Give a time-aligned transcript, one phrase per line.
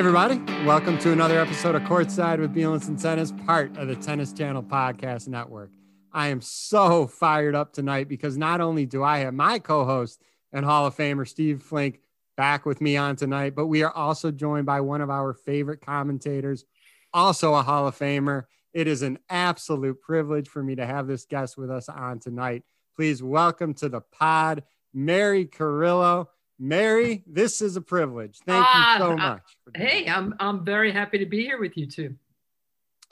[0.00, 0.40] everybody.
[0.64, 5.28] Welcome to another episode of Courtside with Bielenson Tennis, part of the Tennis Channel Podcast
[5.28, 5.72] Network.
[6.10, 10.22] I am so fired up tonight because not only do I have my co host
[10.54, 12.00] and Hall of Famer Steve Flink
[12.34, 15.82] back with me on tonight, but we are also joined by one of our favorite
[15.82, 16.64] commentators,
[17.12, 18.44] also a Hall of Famer.
[18.72, 22.62] It is an absolute privilege for me to have this guest with us on tonight.
[22.96, 24.62] Please welcome to the pod,
[24.94, 26.30] Mary Carillo.
[26.60, 28.38] Mary, this is a privilege.
[28.44, 29.42] Thank you so Ah, much.
[29.64, 32.14] for uh, hey, I'm I'm very happy to be here with you too.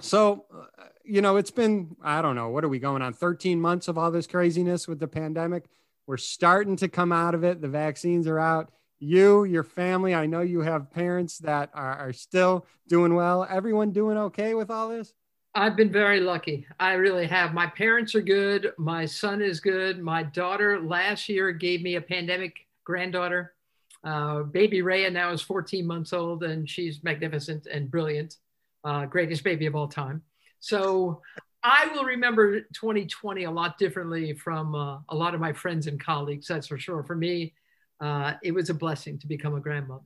[0.03, 3.15] So, uh, you know, it's been, I don't know, what are we going on?
[3.15, 5.65] 13 months of all this craziness with the pandemic.
[6.07, 7.61] We're starting to come out of it.
[7.61, 8.71] The vaccines are out.
[9.01, 13.47] You, your family, I know you have parents that are, are still doing well.
[13.49, 15.15] Everyone doing okay with all this?
[15.55, 16.67] I've been very lucky.
[16.79, 17.53] I really have.
[17.55, 18.73] My parents are good.
[18.79, 19.99] My son is good.
[20.01, 23.55] My daughter last year gave me a pandemic granddaughter.
[24.03, 28.37] Uh, baby Rhea now is 14 months old and she's magnificent and brilliant.
[28.83, 30.23] Uh, greatest baby of all time.
[30.61, 31.21] So
[31.63, 36.03] I will remember 2020 a lot differently from uh, a lot of my friends and
[36.03, 36.47] colleagues.
[36.47, 37.03] That's for sure.
[37.03, 37.53] For me,
[38.01, 40.05] uh, it was a blessing to become a grandmother.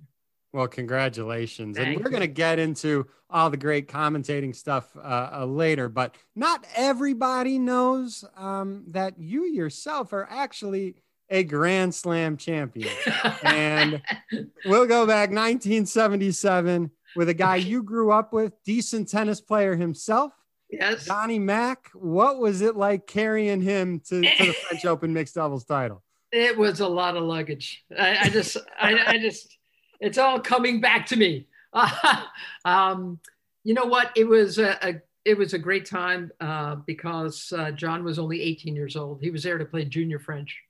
[0.52, 1.78] Well, congratulations.
[1.78, 6.14] and we're going to get into all the great commentating stuff uh, uh, later, but
[6.34, 10.96] not everybody knows um, that you yourself are actually
[11.33, 12.94] a Grand Slam champion.
[13.42, 14.02] And
[14.66, 20.33] we'll go back 1977 with a guy you grew up with, decent tennis player himself,
[20.70, 21.06] yes.
[21.06, 21.91] Johnny Mac.
[21.94, 26.02] What was it like carrying him to, to the French Open mixed doubles title?
[26.30, 27.84] It was a lot of luggage.
[27.98, 29.58] I, I just, I, I just,
[30.00, 31.46] it's all coming back to me.
[32.64, 33.19] um,
[33.64, 34.12] you know what?
[34.17, 38.42] It was a, a it was a great time uh, because uh, John was only
[38.42, 39.20] 18 years old.
[39.22, 40.61] He was there to play junior French,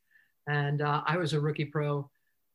[0.46, 2.08] and uh, I was a rookie pro.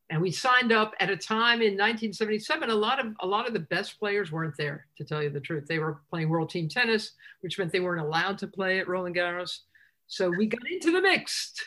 [0.09, 2.69] And we signed up at a time in 1977.
[2.69, 5.41] A lot of a lot of the best players weren't there, to tell you the
[5.41, 5.65] truth.
[5.67, 7.11] They were playing world team tennis,
[7.41, 9.59] which meant they weren't allowed to play at Roland Garros.
[10.07, 11.61] So we got into the mixed.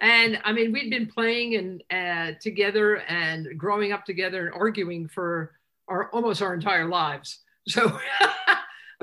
[0.00, 5.06] And I mean, we'd been playing and uh, together and growing up together and arguing
[5.06, 5.52] for
[5.86, 7.40] our almost our entire lives.
[7.66, 7.98] So,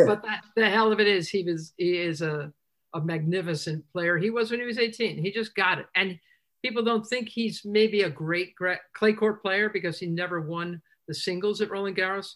[0.08, 2.54] but that, the hell of it is, he was he is a
[2.94, 4.18] a magnificent player.
[4.18, 5.18] He was when he was 18.
[5.18, 5.88] He just got it.
[5.96, 6.20] And
[6.62, 8.54] people don't think he's maybe a great
[8.94, 12.36] clay court player because he never won the singles at Roland Garros.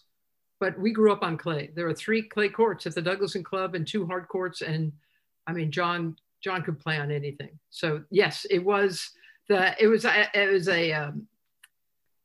[0.58, 1.70] But we grew up on clay.
[1.74, 4.62] There are three clay courts at the Douglaston Club and two hard courts.
[4.62, 4.92] And
[5.46, 7.58] I mean, John John could play on anything.
[7.70, 9.10] So yes, it was
[9.48, 11.26] the it was it was a um,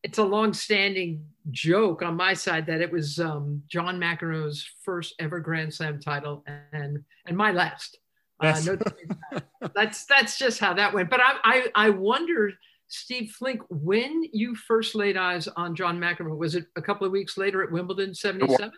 [0.04, 5.40] it's a long-standing joke on my side that it was um, John McEnroe's first ever
[5.40, 7.98] Grand Slam title and and my last.
[8.42, 9.40] Uh, no,
[9.76, 11.10] that's that's just how that went.
[11.10, 12.52] But I I, I wonder,
[12.88, 17.12] Steve Flink, when you first laid eyes on John McEnroe, was it a couple of
[17.14, 18.72] weeks later at Wimbledon '77?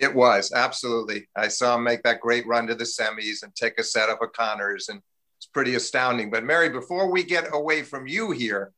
[0.00, 1.28] It was absolutely.
[1.36, 4.18] I saw him make that great run to the semis and take a set of
[4.36, 5.00] Connors, and
[5.38, 6.30] it's pretty astounding.
[6.30, 8.72] But Mary, before we get away from you here,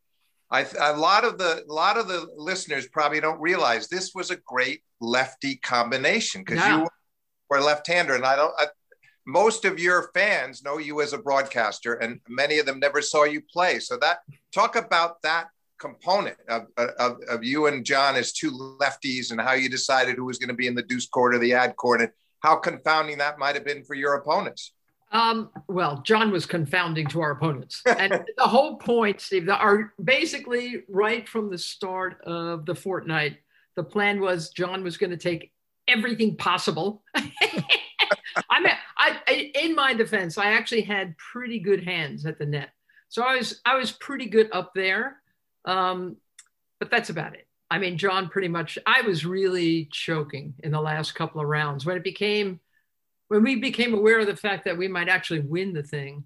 [0.50, 4.30] I, a lot of the a lot of the listeners probably don't realize this was
[4.30, 6.78] a great lefty combination because Yeah.
[6.82, 6.88] you
[7.50, 8.54] were a left-hander, and I don't.
[8.58, 8.66] I,
[9.26, 13.24] most of your fans know you as a broadcaster, and many of them never saw
[13.24, 13.80] you play.
[13.80, 14.18] So that
[14.52, 15.48] talk about that
[15.78, 18.50] component of, of, of you and John as two
[18.80, 21.38] lefties and how you decided who was going to be in the deuce court or
[21.38, 22.10] the ad court and
[22.40, 24.72] how confounding that might have been for your opponents.
[25.12, 27.82] Um, well, John was confounding to our opponents.
[27.86, 33.38] And the whole point, Steve, our basically right from the start of the fortnight,
[33.76, 35.52] the plan was John was going to take
[35.88, 37.02] everything possible.
[38.50, 42.46] I mean, I, I, in my defense, I actually had pretty good hands at the
[42.46, 42.70] net,
[43.08, 45.16] so I was I was pretty good up there,
[45.64, 46.16] um,
[46.78, 47.46] but that's about it.
[47.70, 48.78] I mean, John pretty much.
[48.86, 52.60] I was really choking in the last couple of rounds when it became
[53.28, 56.24] when we became aware of the fact that we might actually win the thing,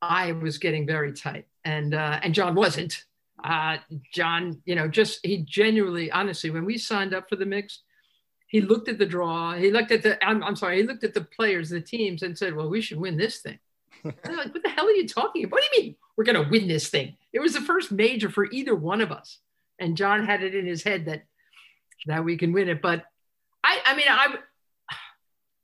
[0.00, 3.04] I was getting very tight, and uh, and John wasn't.
[3.42, 3.76] Uh,
[4.12, 7.82] John, you know, just he genuinely, honestly, when we signed up for the mix,
[8.54, 9.54] he looked at the draw.
[9.54, 10.24] He looked at the.
[10.24, 10.76] I'm, I'm sorry.
[10.76, 13.58] He looked at the players, the teams, and said, "Well, we should win this thing."
[14.04, 15.54] I'm like, what the hell are you talking about?
[15.54, 17.16] What do you mean we're going to win this thing?
[17.32, 19.38] It was the first major for either one of us,
[19.80, 21.24] and John had it in his head that
[22.06, 22.80] that we can win it.
[22.80, 23.04] But
[23.64, 24.36] I, I mean, I,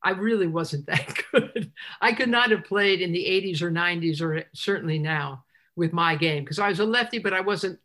[0.03, 1.71] I really wasn't that good.
[2.01, 5.45] I could not have played in the 80s or 90s or certainly now
[5.77, 7.79] with my game because I was a lefty, but I wasn't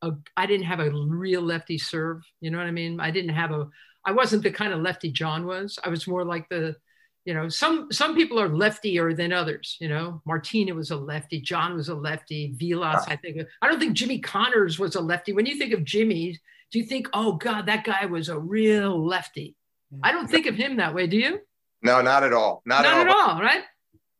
[0.00, 2.22] a, I didn't have a real lefty serve.
[2.40, 3.00] You know what I mean?
[3.00, 3.68] I didn't have a,
[4.04, 5.78] I wasn't the kind of lefty John was.
[5.82, 6.76] I was more like the,
[7.24, 9.76] you know, some some people are leftier than others.
[9.80, 13.12] You know, Martina was a lefty, John was a lefty, Vilas, ah.
[13.12, 13.40] I think.
[13.62, 15.32] I don't think Jimmy Connors was a lefty.
[15.32, 16.38] When you think of Jimmy,
[16.70, 19.56] do you think, oh God, that guy was a real lefty?
[20.02, 21.06] I don't think of him that way.
[21.06, 21.40] Do you?
[21.82, 22.62] No, not at all.
[22.66, 23.30] Not, Not at all.
[23.30, 23.62] all, right?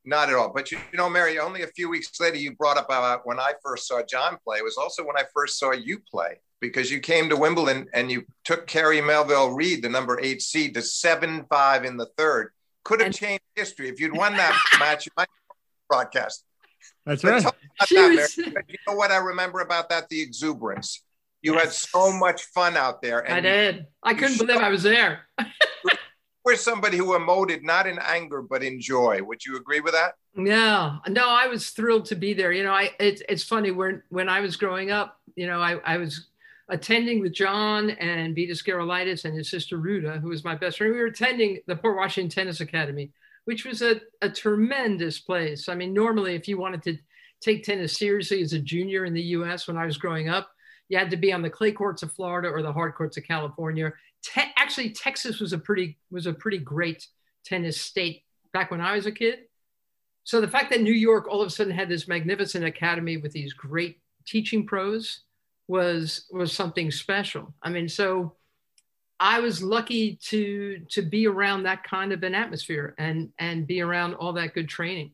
[0.04, 0.52] Not at all.
[0.52, 3.40] But you, you know, Mary, only a few weeks later, you brought up about when
[3.40, 4.58] I first saw John play.
[4.58, 8.10] It was also when I first saw you play because you came to Wimbledon and
[8.10, 12.50] you took Kerry Melville Reid, the number eight seed, to seven five in the third.
[12.84, 15.06] Could have And- changed history if you'd won that match.
[15.06, 15.28] You might
[15.88, 16.44] broadcast.
[17.06, 17.40] That's But right.
[17.42, 17.54] about
[17.90, 18.64] that, was- Mary.
[18.68, 20.08] You know what I remember about that?
[20.08, 21.02] The exuberance.
[21.42, 23.86] You had so much fun out there, I and you did.
[24.02, 25.28] I couldn't believe I was there.
[26.44, 29.20] were somebody who emoted not in anger but in joy.
[29.22, 30.12] Would you agree with that?
[30.36, 32.50] Yeah, no, I was thrilled to be there.
[32.52, 35.72] You know, I it's it's funny when when I was growing up, you know, I,
[35.84, 36.28] I was
[36.68, 40.92] attending with John and Vitas Gerulaitis and his sister Ruta, who was my best friend.
[40.92, 43.10] We were attending the Port Washington Tennis Academy,
[43.44, 45.68] which was a, a tremendous place.
[45.68, 46.98] I mean, normally if you wanted to
[47.40, 50.50] take tennis seriously as a junior in the US when I was growing up,
[50.88, 53.24] you had to be on the clay courts of Florida or the hard courts of
[53.24, 53.92] California.
[54.22, 57.06] Te- actually, Texas was a pretty was a pretty great
[57.44, 58.22] tennis state
[58.52, 59.40] back when I was a kid.
[60.24, 63.32] So the fact that New York all of a sudden had this magnificent academy with
[63.32, 65.20] these great teaching pros
[65.68, 67.54] was was something special.
[67.62, 68.36] I mean, so
[69.20, 73.80] I was lucky to to be around that kind of an atmosphere and and be
[73.80, 75.12] around all that good training.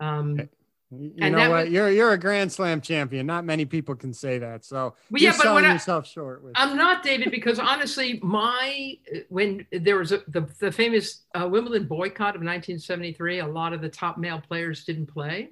[0.00, 0.48] Um,
[0.92, 1.64] You And know what?
[1.66, 3.24] was- you're you're a Grand Slam champion.
[3.26, 4.64] Not many people can say that.
[4.64, 6.52] So Well, you're yeah, but when I- yourself short with.
[6.56, 8.96] I'm not David because honestly, my
[9.28, 13.80] when there was a, the the famous uh, Wimbledon boycott of 1973, a lot of
[13.82, 15.50] the top male players didn't play,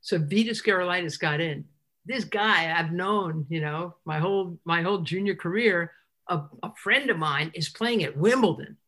[0.00, 1.64] so Vitas Gerulaitis got in.
[2.06, 5.92] This guy I've known, you know, my whole my whole junior career.
[6.28, 8.78] A, a friend of mine is playing at Wimbledon,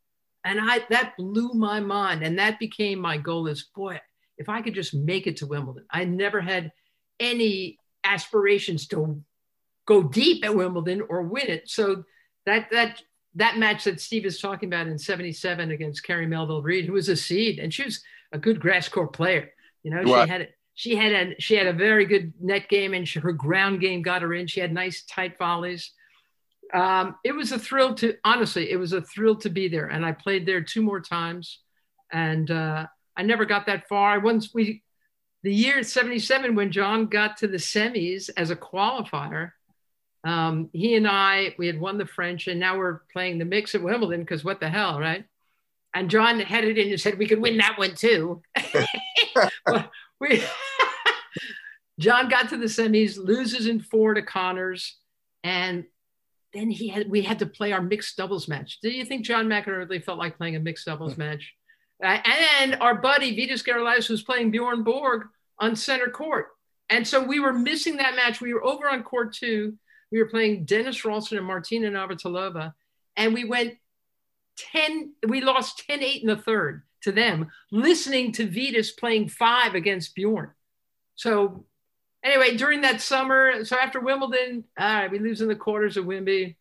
[0.44, 3.46] and I that blew my mind, and that became my goal.
[3.46, 4.00] Is boy,
[4.38, 5.84] if I could just make it to Wimbledon.
[5.90, 6.72] I never had
[7.20, 9.22] any aspirations to
[9.86, 11.68] go deep at Wimbledon or win it.
[11.68, 12.04] So
[12.44, 13.02] that that
[13.34, 17.08] that match that Steve is talking about in 77 against Kerry Melville Reid, who was
[17.08, 18.02] a seed, and she was
[18.32, 19.50] a good grass court player.
[19.82, 23.08] You know, she had she had a she had a very good net game and
[23.08, 24.46] she, her ground game got her in.
[24.46, 25.90] She had nice tight volleys.
[26.72, 29.86] Um, it was a thrill to honestly, it was a thrill to be there.
[29.86, 31.60] And I played there two more times,
[32.12, 32.86] and uh,
[33.16, 34.20] I never got that far.
[34.20, 34.82] Once we
[35.42, 39.52] the year 77 when John got to the semis as a qualifier,
[40.24, 43.74] um, he and I, we had won the French and now we're playing the mix
[43.74, 45.24] at Wimbledon because what the hell, right?
[45.94, 48.42] And John had it in and said we could win that one too.
[50.20, 50.42] we,
[51.98, 54.96] John got to the semis, loses in four to Connors,
[55.42, 55.84] and
[56.52, 58.78] then he had we had to play our mixed doubles match.
[58.80, 61.54] Do you think John McEnroe felt like playing a mixed doubles match?
[62.02, 62.18] Uh,
[62.60, 65.28] and our buddy Vitas Gerulaitis was playing Bjorn Borg
[65.58, 66.48] on center court.
[66.90, 68.40] And so we were missing that match.
[68.40, 69.74] We were over on court two.
[70.12, 72.74] We were playing Dennis Ralston and Martina Navratilova.
[73.16, 73.74] And we went
[74.56, 79.74] 10, we lost 10 8 in the third to them, listening to Vitas playing five
[79.74, 80.50] against Bjorn.
[81.14, 81.64] So
[82.22, 86.04] anyway, during that summer, so after Wimbledon, all right, we lose in the quarters of
[86.04, 86.56] Wimby.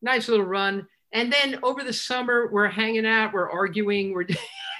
[0.00, 0.86] Nice little run.
[1.12, 4.26] And then over the summer, we're hanging out, we're arguing, we're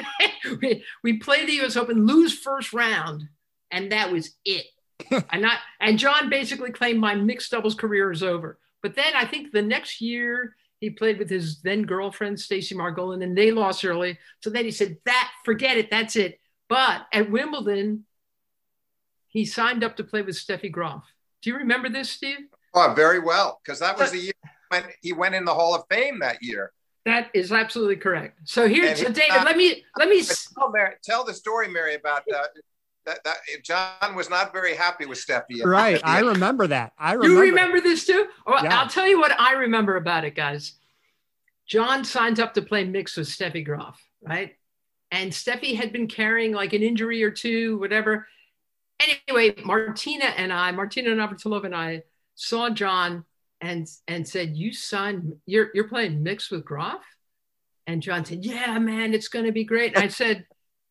[0.62, 3.28] we, we play the US Open, lose first round,
[3.70, 4.66] and that was it.
[5.10, 8.58] and not and John basically claimed my mixed doubles career is over.
[8.82, 13.22] But then I think the next year he played with his then girlfriend Stacy Margolin,
[13.22, 14.18] and they lost early.
[14.40, 18.04] So then he said, "That forget it, that's it." But at Wimbledon,
[19.28, 21.04] he signed up to play with Steffi Graf.
[21.42, 22.48] Do you remember this, Steve?
[22.74, 24.32] Oh, very well, because that was the year
[24.68, 26.72] when he went in the Hall of Fame that year.
[27.04, 28.38] That is absolutely correct.
[28.44, 30.22] So here, so David, let me let me.
[30.58, 32.44] Tell, Mary, tell the story, Mary, about uh,
[33.08, 33.64] that, that.
[33.64, 35.64] John was not very happy with Steffi.
[35.64, 36.00] right.
[36.04, 36.92] I remember that.
[36.98, 37.44] I remember.
[37.44, 38.26] You remember this too?
[38.46, 38.78] Oh, well, Yeah.
[38.78, 40.74] I'll tell you what I remember about it, guys.
[41.66, 44.54] John signed up to play mix with Steffi Graf, right?
[45.10, 48.26] And Steffi had been carrying like an injury or two, whatever.
[49.00, 52.02] Anyway, Martina and I, Martina Navratilova and I,
[52.34, 53.24] saw John
[53.60, 55.34] and and said, "You signed.
[55.46, 57.00] You're you're playing mix with Graf."
[57.86, 60.46] And John said, "Yeah, man, it's going to be great." And I said,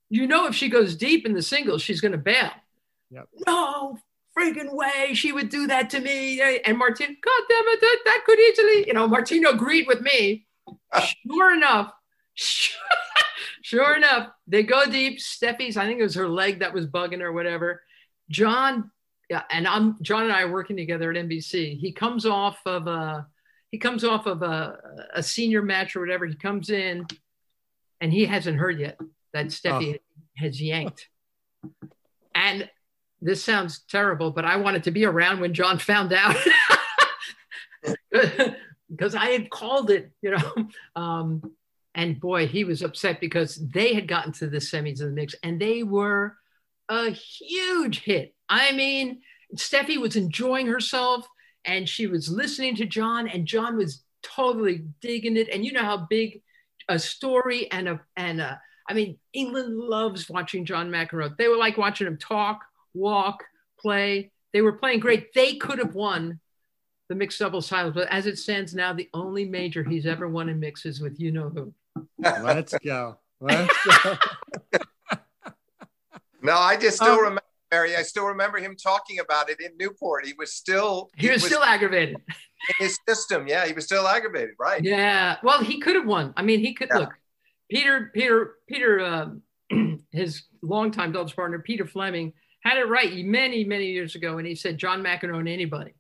[0.10, 2.52] "You know, if she goes deep in the singles, she's going to bail."
[3.12, 3.28] Yep.
[3.48, 4.00] No
[4.38, 6.42] freaking way she would do that to me.
[6.42, 10.46] And Martina, God damn it, that, that could easily, you know, Martina agreed with me.
[11.26, 11.92] Sure enough,
[13.62, 15.20] sure enough, they go deep.
[15.20, 17.82] Steffi's, I think it was her leg that was bugging her, whatever.
[18.30, 18.92] John,
[19.30, 21.78] yeah, and I'm John and I are working together at NBC.
[21.78, 23.28] He comes off of a
[23.72, 24.78] he comes off of a,
[25.14, 26.26] a senior match or whatever.
[26.26, 27.06] He comes in
[28.02, 28.98] and he hasn't heard yet
[29.38, 30.00] that Steffi
[30.38, 31.08] has yanked.
[32.34, 32.70] And
[33.22, 36.36] this sounds terrible, but I wanted to be around when John found out.
[38.90, 40.54] because I had called it, you know.
[40.96, 41.42] Um,
[41.94, 45.34] and boy, he was upset because they had gotten to the semis of the mix
[45.42, 46.36] and they were
[46.90, 48.36] a huge hit.
[48.50, 49.22] I mean,
[49.56, 51.28] Steffi was enjoying herself
[51.66, 55.50] and she was listening to John, and John was totally digging it.
[55.50, 56.42] And you know how big
[56.88, 61.36] a story and a and a I mean, England loves watching John McEnroe.
[61.38, 62.62] They were like watching him talk,
[62.94, 63.44] walk,
[63.80, 64.32] play.
[64.54, 65.34] They were playing great.
[65.34, 66.40] They could have won
[67.10, 70.50] the mixed doubles titles, but as it stands now, the only major he's ever won
[70.50, 71.74] in mixes with you know who.
[72.18, 73.18] Let's go.
[73.40, 74.18] Let's go.
[76.42, 77.42] no, I just still um, remember
[77.72, 77.96] Mary.
[77.96, 80.26] I still remember him talking about it in Newport.
[80.26, 82.16] He was still he, he was, was, still aggravated.
[82.18, 84.84] In his system, yeah, he was still aggravated, right?
[84.84, 85.38] Yeah.
[85.44, 86.34] Well, he could have won.
[86.36, 87.00] I mean, he could yeah.
[87.00, 87.14] look.
[87.70, 89.30] Peter, Peter, Peter, uh,
[90.12, 94.56] his longtime doubles partner, Peter Fleming, had it right many, many years ago, and he
[94.56, 95.94] said John McEnroe and anybody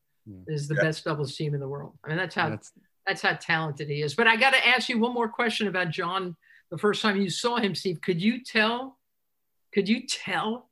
[0.47, 0.83] is the yeah.
[0.83, 1.97] best doubles team in the world.
[2.03, 2.71] I mean, that's how that's,
[3.05, 4.15] that's how talented he is.
[4.15, 6.35] But I got to ask you one more question about John.
[6.69, 8.97] The first time you saw him, Steve, could you tell?
[9.73, 10.69] Could you tell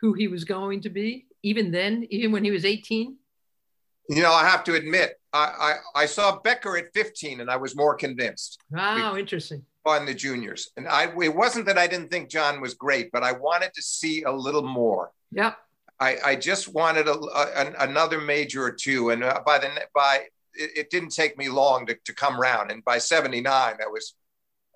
[0.00, 3.16] who he was going to be, even then, even when he was 18?
[4.08, 7.56] You know, I have to admit, I, I, I saw Becker at 15 and I
[7.56, 8.60] was more convinced.
[8.70, 9.64] Wow, interesting.
[9.86, 10.70] On the juniors.
[10.76, 13.82] And I it wasn't that I didn't think John was great, but I wanted to
[13.82, 15.10] see a little more.
[15.30, 15.54] Yeah.
[16.00, 19.10] I, I just wanted a, a, another major or two.
[19.10, 20.22] And uh, by the by,
[20.54, 22.70] it, it, didn't take me long to, to come around.
[22.70, 24.14] And by 79, I was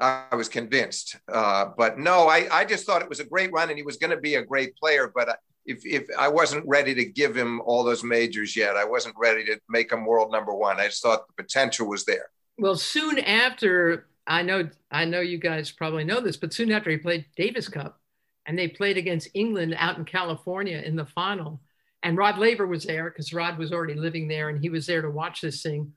[0.01, 1.17] I was convinced.
[1.33, 3.97] Uh, but no, I, I just thought it was a great run and he was
[3.97, 5.11] going to be a great player.
[5.13, 9.17] But if, if I wasn't ready to give him all those majors yet, I wasn't
[9.19, 10.79] ready to make him world number one.
[10.79, 12.31] I just thought the potential was there.
[12.59, 16.91] Well, soon after, I know, I know you guys probably know this, but soon after
[16.91, 17.99] he played Davis Cup
[18.47, 21.63] and they played against England out in California in the final.
[22.03, 25.03] And Rod Laver was there because Rod was already living there and he was there
[25.03, 25.95] to watch this thing.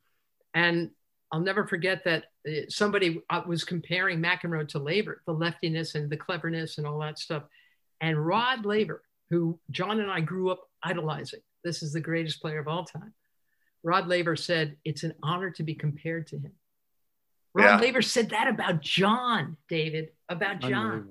[0.54, 0.92] And
[1.32, 6.10] I'll never forget that uh, somebody uh, was comparing McEnroe to Laver, the leftiness and
[6.10, 7.44] the cleverness and all that stuff.
[8.00, 12.60] And Rod Laver, who John and I grew up idolizing, this is the greatest player
[12.60, 13.14] of all time.
[13.84, 16.54] Rod Laver said, It's an honor to be compared to him.
[17.54, 17.80] Rod yeah.
[17.80, 21.10] Laver said that about John, David, about John.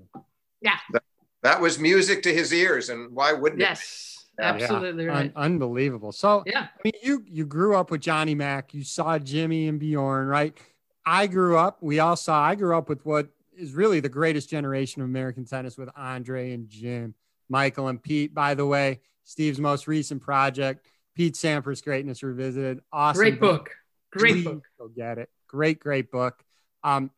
[0.63, 0.77] Yeah.
[0.93, 1.03] That,
[1.43, 2.89] that, was music to his ears.
[2.89, 3.81] And why wouldn't yes.
[3.81, 4.43] it?
[4.43, 4.63] Yes.
[4.63, 5.11] Absolutely yeah.
[5.11, 5.33] right.
[5.37, 6.13] Un- unbelievable.
[6.13, 8.73] So yeah, I mean, you you grew up with Johnny Mac.
[8.73, 10.57] You saw Jimmy and Bjorn, right?
[11.05, 11.79] I grew up.
[11.83, 12.43] We all saw.
[12.43, 16.53] I grew up with what is really the greatest generation of American tennis with Andre
[16.53, 17.15] and Jim,
[17.51, 18.33] Michael and Pete.
[18.33, 22.81] By the way, Steve's most recent project, Pete Sampras Greatness Revisited.
[22.91, 23.21] Awesome.
[23.21, 23.71] Great book.
[24.11, 24.63] Great Please book.
[24.79, 25.29] Go get it.
[25.51, 26.45] Great, great book.
[26.85, 27.11] Um,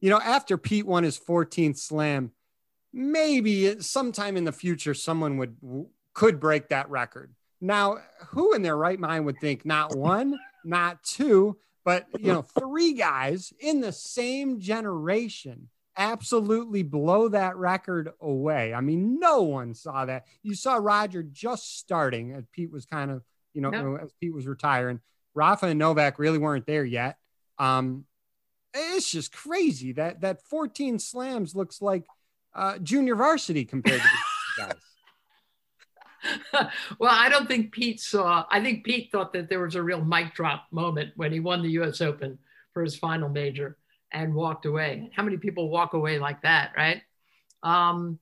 [0.00, 2.30] you know, after Pete won his 14th slam,
[2.92, 5.56] maybe sometime in the future someone would
[6.14, 7.34] could break that record.
[7.60, 12.42] Now, who in their right mind would think not one, not two, but you know,
[12.42, 18.72] three guys in the same generation absolutely blow that record away.
[18.72, 20.26] I mean, no one saw that.
[20.44, 23.96] You saw Roger just starting as Pete was kind of, you know, no.
[23.96, 25.00] as Pete was retiring.
[25.34, 27.18] Rafa and Novak really weren't there yet.
[27.60, 28.06] Um,
[28.72, 32.04] it's just crazy that that 14 slams looks like
[32.54, 34.74] uh, junior varsity compared to these guys.
[36.98, 38.46] well, I don't think Pete saw.
[38.50, 41.62] I think Pete thought that there was a real mic drop moment when he won
[41.62, 42.00] the U.S.
[42.00, 42.38] Open
[42.72, 43.76] for his final major
[44.12, 45.10] and walked away.
[45.14, 47.02] How many people walk away like that, right?
[47.62, 48.18] Um,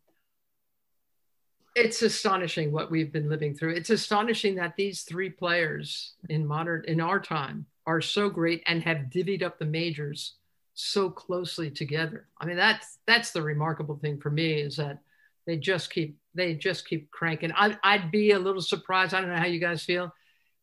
[1.74, 3.74] it's astonishing what we've been living through.
[3.74, 8.82] It's astonishing that these three players in modern in our time are so great and
[8.82, 10.34] have divvied up the majors
[10.74, 12.28] so closely together.
[12.38, 14.98] I mean, that's that's the remarkable thing for me is that
[15.46, 17.50] they just keep they just keep cranking.
[17.52, 19.14] I'd, I'd be a little surprised.
[19.14, 20.14] I don't know how you guys feel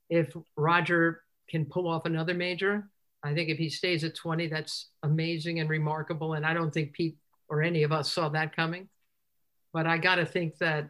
[0.08, 2.88] if Roger can pull off another major.
[3.24, 6.36] I think if he stays at 20, that's amazing and remarkable.
[6.36, 7.18] And I don't think Pete
[7.50, 8.88] or any of us saw that coming.
[9.74, 10.90] But I got to think that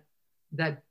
[0.52, 0.84] that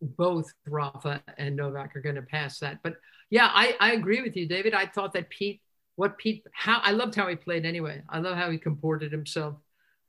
[0.00, 2.80] both Rafa and Novak are going to pass that.
[2.82, 2.96] But
[3.30, 4.74] yeah, I, I agree with you, David.
[4.74, 5.60] I thought that Pete,
[5.96, 8.02] what Pete, how I loved how he played anyway.
[8.08, 9.56] I love how he comported himself.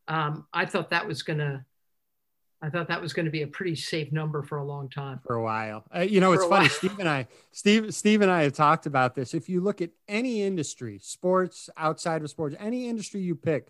[0.08, 1.66] Um, I thought that was going to
[2.62, 5.22] I thought that was going to be a pretty safe number for a long time.
[5.26, 5.86] For a while.
[5.96, 6.68] Uh, you know, it's funny.
[6.68, 6.70] While.
[6.70, 9.34] Steve and I, Steve, Steve and I have talked about this.
[9.34, 13.70] If you look at any industry, sports, outside of sports, any industry you pick,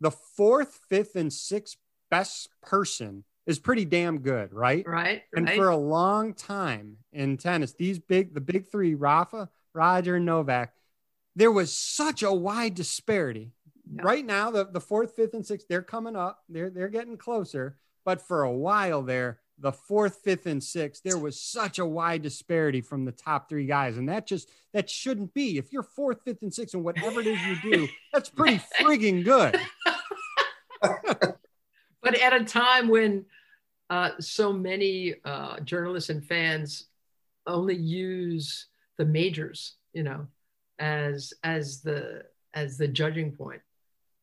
[0.00, 1.76] the fourth, fifth, and sixth
[2.10, 4.86] best person is pretty damn good, right?
[4.86, 5.22] Right.
[5.34, 5.56] And right.
[5.56, 10.72] for a long time in tennis, these big, the big three, Rafa, Roger, and Novak,
[11.36, 13.52] there was such a wide disparity.
[13.92, 14.02] Yeah.
[14.04, 16.44] Right now, the, the fourth, fifth, and sixth, they're coming up.
[16.48, 21.18] They're they're getting closer but for a while there, the fourth, fifth, and sixth, there
[21.18, 23.98] was such a wide disparity from the top three guys.
[23.98, 25.58] And that just that shouldn't be.
[25.58, 29.22] If you're fourth, fifth, and sixth, and whatever it is you do, that's pretty frigging
[29.22, 29.60] good.
[32.10, 33.24] But at a time when
[33.88, 36.86] uh, so many uh, journalists and fans
[37.46, 38.66] only use
[38.98, 40.26] the majors, you know,
[40.78, 42.24] as as the
[42.54, 43.60] as the judging point.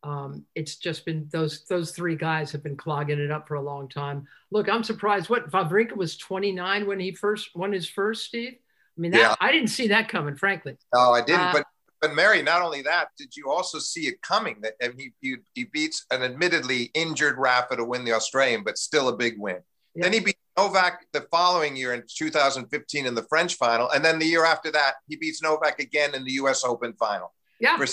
[0.04, 3.62] Um, it's just been those those three guys have been clogging it up for a
[3.62, 4.28] long time.
[4.52, 5.30] Look, I'm surprised.
[5.30, 8.54] What Wawrinka was 29 when he first won his first, Steve.
[8.54, 9.36] I mean, that, yeah.
[9.40, 10.76] I didn't see that coming, frankly.
[10.94, 11.40] No, I didn't.
[11.40, 11.66] Uh, but
[12.02, 14.58] but Mary, not only that, did you also see it coming?
[14.62, 18.78] That and he, he he beats an admittedly injured Rafa to win the Australian, but
[18.78, 19.58] still a big win.
[19.96, 20.04] Yeah.
[20.04, 24.20] Then he beat Novak the following year in 2015 in the French final, and then
[24.20, 26.64] the year after that, he beats Novak again in the U.S.
[26.64, 27.34] Open final.
[27.60, 27.78] Yeah.
[27.78, 27.88] For,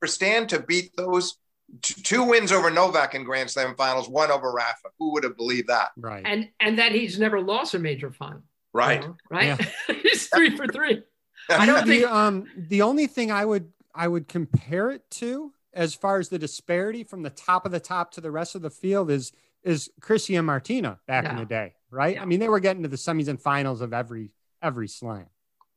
[0.00, 1.36] for Stan to beat those
[1.80, 4.88] two wins over Novak in Grand Slam finals, one over Rafa.
[4.98, 5.90] Who would have believed that?
[5.96, 6.22] Right.
[6.24, 8.42] And and that he's never lost a major final.
[8.72, 9.02] Right.
[9.02, 9.44] You know, right.
[9.88, 9.94] Yeah.
[10.02, 11.02] he's three for three.
[11.48, 15.94] I don't think um the only thing I would I would compare it to as
[15.94, 18.70] far as the disparity from the top of the top to the rest of the
[18.70, 19.32] field is
[19.62, 21.30] is Chrissy and Martina back yeah.
[21.32, 22.16] in the day, right?
[22.16, 22.22] Yeah.
[22.22, 24.30] I mean, they were getting to the semis and finals of every
[24.62, 25.26] every slam.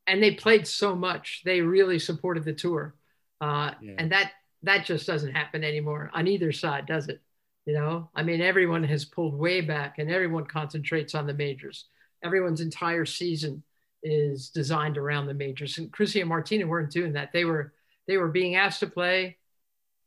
[0.06, 1.42] And they played so much.
[1.44, 2.94] They really supported the tour.
[3.40, 3.94] Uh, yeah.
[3.98, 4.32] and that
[4.62, 7.22] that just doesn't happen anymore on either side, does it?
[7.66, 11.84] You know, I mean, everyone has pulled way back and everyone concentrates on the majors.
[12.24, 13.62] Everyone's entire season
[14.02, 15.78] is designed around the majors.
[15.78, 17.32] And Chrissy and Martina weren't doing that.
[17.32, 17.72] They were
[18.06, 19.38] they were being asked to play.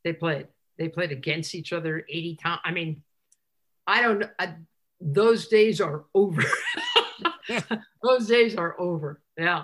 [0.04, 0.48] They played.
[0.78, 2.62] They played against each other 80 times.
[2.64, 3.04] I mean,
[3.86, 4.56] I don't I,
[5.00, 6.44] those days are over.
[8.04, 9.22] those days are over.
[9.38, 9.64] Yeah.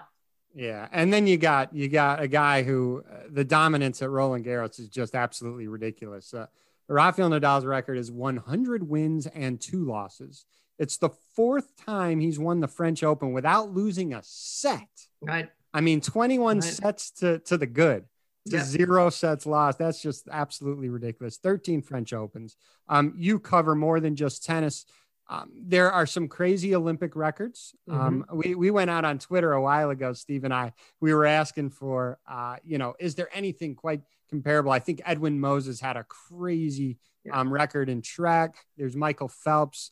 [0.55, 4.43] Yeah, and then you got you got a guy who uh, the dominance at Roland
[4.43, 6.33] Garros is just absolutely ridiculous.
[6.33, 6.47] Uh,
[6.87, 10.45] Rafael Nadal's record is 100 wins and two losses.
[10.79, 14.87] It's the fourth time he's won the French Open without losing a set.
[15.21, 15.49] Right.
[15.73, 16.63] I mean, 21 right.
[16.63, 18.05] sets to to the good,
[18.49, 18.63] to yeah.
[18.63, 19.79] zero sets lost.
[19.79, 21.37] That's just absolutely ridiculous.
[21.37, 22.55] 13 French Opens.
[22.87, 24.85] Um, you cover more than just tennis.
[25.29, 27.75] Um, there are some crazy Olympic records.
[27.89, 28.37] Um, mm-hmm.
[28.37, 31.71] we, we went out on Twitter a while ago, Steve and I, we were asking
[31.71, 34.71] for, uh, you know, is there anything quite comparable?
[34.71, 37.37] I think Edwin Moses had a crazy yeah.
[37.37, 38.55] um, record in track.
[38.77, 39.91] There's Michael Phelps.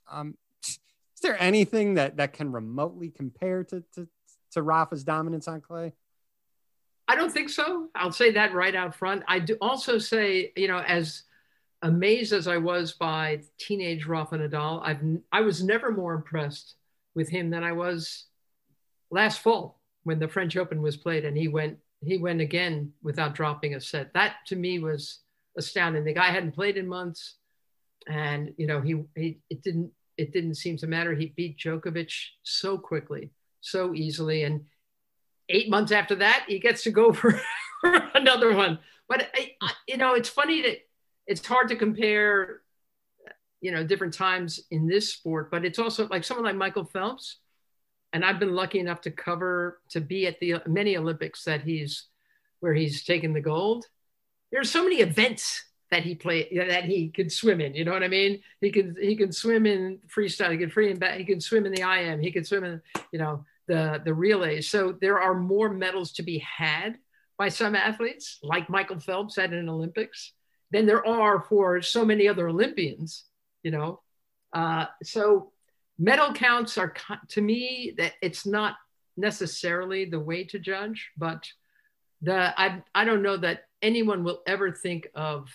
[1.15, 4.07] Is there anything that, that can remotely compare to, to,
[4.51, 5.93] to Rafa's dominance on clay?
[7.07, 7.89] I don't think so.
[7.95, 9.23] I'll say that right out front.
[9.27, 11.23] I do also say, you know, as
[11.81, 15.01] amazed as I was by teenage Rafa Nadal, I've
[15.31, 16.75] I was never more impressed
[17.13, 18.25] with him than I was
[19.11, 23.35] last fall when the French Open was played and he went he went again without
[23.35, 24.13] dropping a set.
[24.13, 25.19] That to me was
[25.57, 26.03] astounding.
[26.05, 27.35] The guy hadn't played in months,
[28.07, 31.13] and you know he, he it didn't it didn't seem to matter.
[31.13, 34.65] He beat Djokovic so quickly, so easily, and
[35.49, 37.39] eight months after that he gets to go for,
[38.15, 38.79] another one.
[39.07, 40.77] But I, I, you know it's funny that
[41.27, 42.61] it's hard to compare,
[43.61, 47.37] you know, different times in this sport, but it's also like someone like Michael Phelps.
[48.13, 52.05] And I've been lucky enough to cover, to be at the many Olympics that he's,
[52.59, 53.85] where he's taken the gold.
[54.51, 57.75] There's so many events that he played that he could swim in.
[57.75, 58.41] You know what I mean?
[58.61, 60.51] He could he can swim in freestyle.
[60.51, 61.17] He can free and back.
[61.17, 62.21] He can swim in the IM.
[62.21, 64.69] He can swim in you know the the relays.
[64.69, 66.97] So there are more medals to be had
[67.37, 70.33] by some athletes, like Michael Phelps at an Olympics
[70.71, 73.25] than there are for so many other Olympians,
[73.63, 74.01] you know.
[74.53, 75.51] Uh, so
[75.99, 76.93] medal counts are
[77.29, 78.75] to me that it's not
[79.17, 81.47] necessarily the way to judge, but
[82.21, 85.49] the I I don't know that anyone will ever think of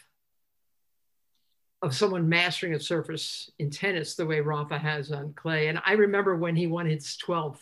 [1.83, 5.69] of someone mastering a surface in tennis the way Rafa has on clay.
[5.69, 7.61] And I remember when he won his 12th.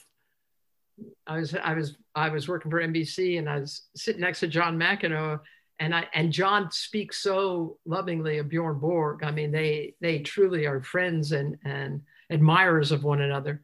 [1.29, 4.49] I was I was I was working for NBC and I was sitting next to
[4.49, 5.39] John McEnroe
[5.79, 9.23] and I and John speaks so lovingly of Bjorn Borg.
[9.23, 13.63] I mean, they they truly are friends and and admirers of one another.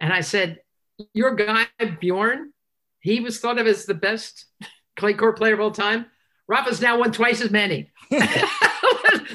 [0.00, 0.60] And I said,
[1.14, 1.66] "Your guy
[2.00, 2.52] Bjorn,
[3.00, 4.44] he was thought of as the best
[4.96, 6.06] clay court player of all time.
[6.46, 7.90] Rafa's now won twice as many.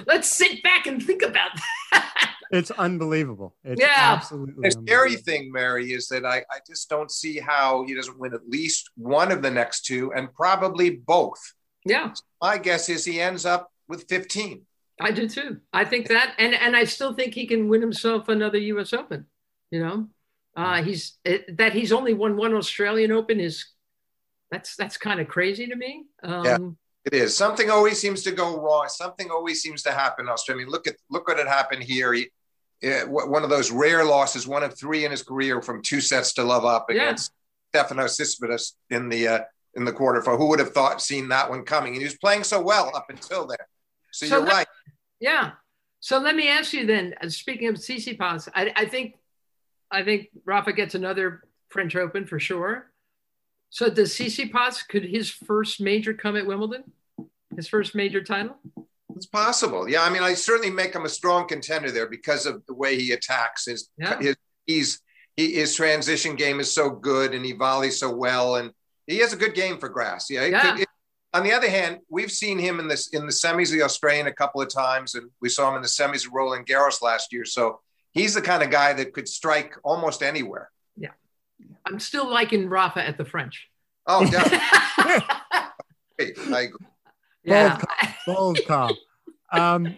[0.05, 1.51] Let's sit back and think about
[1.91, 3.55] that." It's unbelievable.
[3.63, 3.95] It's yeah.
[3.97, 4.69] absolutely.
[4.69, 8.35] The scary thing, Mary, is that I, I just don't see how he doesn't win
[8.35, 11.39] at least one of the next two and probably both.
[11.83, 12.13] Yeah.
[12.39, 14.61] My guess is he ends up with 15.
[15.01, 15.61] I do too.
[15.73, 18.93] I think that, and and I still think he can win himself another U.S.
[18.93, 19.25] Open.
[19.71, 20.07] You know,
[20.55, 23.65] uh, he's it, that he's only won one Australian Open is
[24.51, 26.05] that's that's kind of crazy to me.
[26.21, 26.57] Um, yeah,
[27.05, 27.35] it is.
[27.35, 28.87] Something always seems to go wrong.
[28.87, 30.27] Something always seems to happen.
[30.29, 32.13] I mean, look at look what had happened here.
[32.13, 32.29] He,
[32.83, 36.33] uh, one of those rare losses, one of three in his career from two sets
[36.33, 37.31] to love up against
[37.73, 37.83] yeah.
[37.83, 39.39] Stefanos Tsitsipas in the uh,
[39.75, 40.21] in the quarter.
[40.21, 41.93] For who would have thought seen that one coming?
[41.93, 43.57] And he was playing so well up until then.
[44.11, 44.67] So, so you're right.
[45.19, 45.51] Yeah.
[45.99, 47.15] So let me ask you then.
[47.21, 49.15] Uh, speaking of Tsitsipas, I, I think
[49.91, 52.91] I think Rafa gets another French Open for sure.
[53.73, 56.83] So does Tsitsipas could his first major come at Wimbledon?
[57.55, 58.55] His first major title?
[59.15, 59.89] It's possible.
[59.89, 62.99] Yeah, I mean, I certainly make him a strong contender there because of the way
[62.99, 63.65] he attacks.
[63.65, 64.19] His, yeah.
[64.19, 64.35] his
[64.67, 65.01] he's
[65.35, 68.71] he, his transition game is so good, and he volleys so well, and
[69.07, 70.29] he has a good game for grass.
[70.29, 70.45] Yeah.
[70.45, 70.61] yeah.
[70.61, 70.87] Could, it,
[71.33, 74.27] on the other hand, we've seen him in this in the semis of the Australian
[74.27, 77.33] a couple of times, and we saw him in the semis of Roland Garros last
[77.33, 77.43] year.
[77.43, 77.79] So
[78.11, 80.69] he's the kind of guy that could strike almost anywhere.
[80.95, 81.13] Yeah,
[81.85, 83.69] I'm still liking Rafa at the French.
[84.07, 84.59] Oh, definitely.
[86.53, 86.87] I agree.
[87.43, 87.77] Yeah.
[87.77, 88.35] Bold call.
[88.35, 88.97] Bold call.
[89.51, 89.95] Um,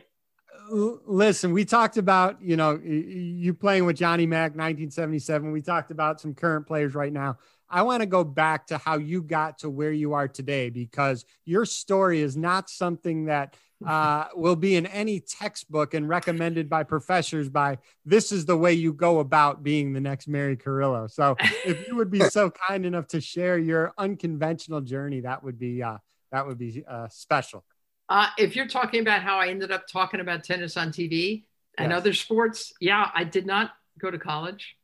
[0.70, 5.52] listen, we talked about, you know, you playing with Johnny Mac 1977.
[5.52, 7.38] We talked about some current players right now.
[7.70, 11.26] I want to go back to how you got to where you are today because
[11.46, 16.84] your story is not something that uh, will be in any textbook and recommended by
[16.84, 21.08] professors by this is the way you go about being the next Mary Carillo.
[21.08, 21.36] So
[21.66, 25.84] if you would be so kind enough to share your unconventional journey, that would be
[25.84, 25.98] uh,
[26.32, 27.64] that would be uh, special.
[28.08, 31.44] Uh, if you're talking about how I ended up talking about tennis on TV
[31.78, 31.98] and yes.
[31.98, 34.76] other sports, yeah, I did not go to college.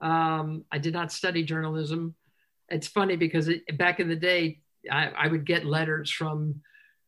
[0.00, 2.14] Um, I did not study journalism.
[2.68, 6.62] It's funny because it, back in the day, I, I, would get letters from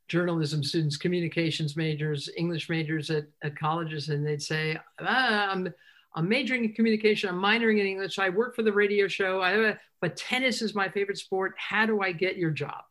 [0.08, 5.72] journalism students, communications majors, English majors at, at colleges, and they'd say, ah, I'm,
[6.14, 9.76] I'm majoring in communication, I'm minoring in English, I work for the radio show, I,
[10.00, 11.54] but tennis is my favorite sport.
[11.56, 12.82] How do I get your job?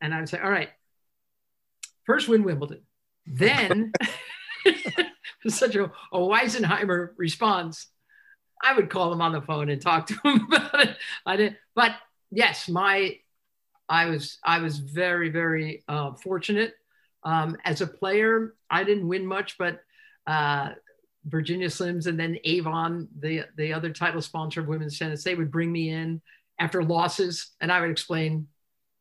[0.00, 0.70] And I'd say, all right,
[2.04, 2.82] first win Wimbledon.
[3.26, 3.92] Then,
[5.46, 7.86] such a, a Weisenheimer response,
[8.62, 10.96] I would call him on the phone and talk to him about it.
[11.26, 11.92] I did, but
[12.30, 13.18] yes, my,
[13.92, 16.72] I was, I was very, very uh, fortunate.
[17.24, 19.80] Um, as a player, I didn't win much, but
[20.26, 20.70] uh,
[21.26, 25.52] Virginia Slims and then Avon, the the other title sponsor of women's tennis, they would
[25.52, 26.20] bring me in
[26.58, 28.48] after losses, and I would explain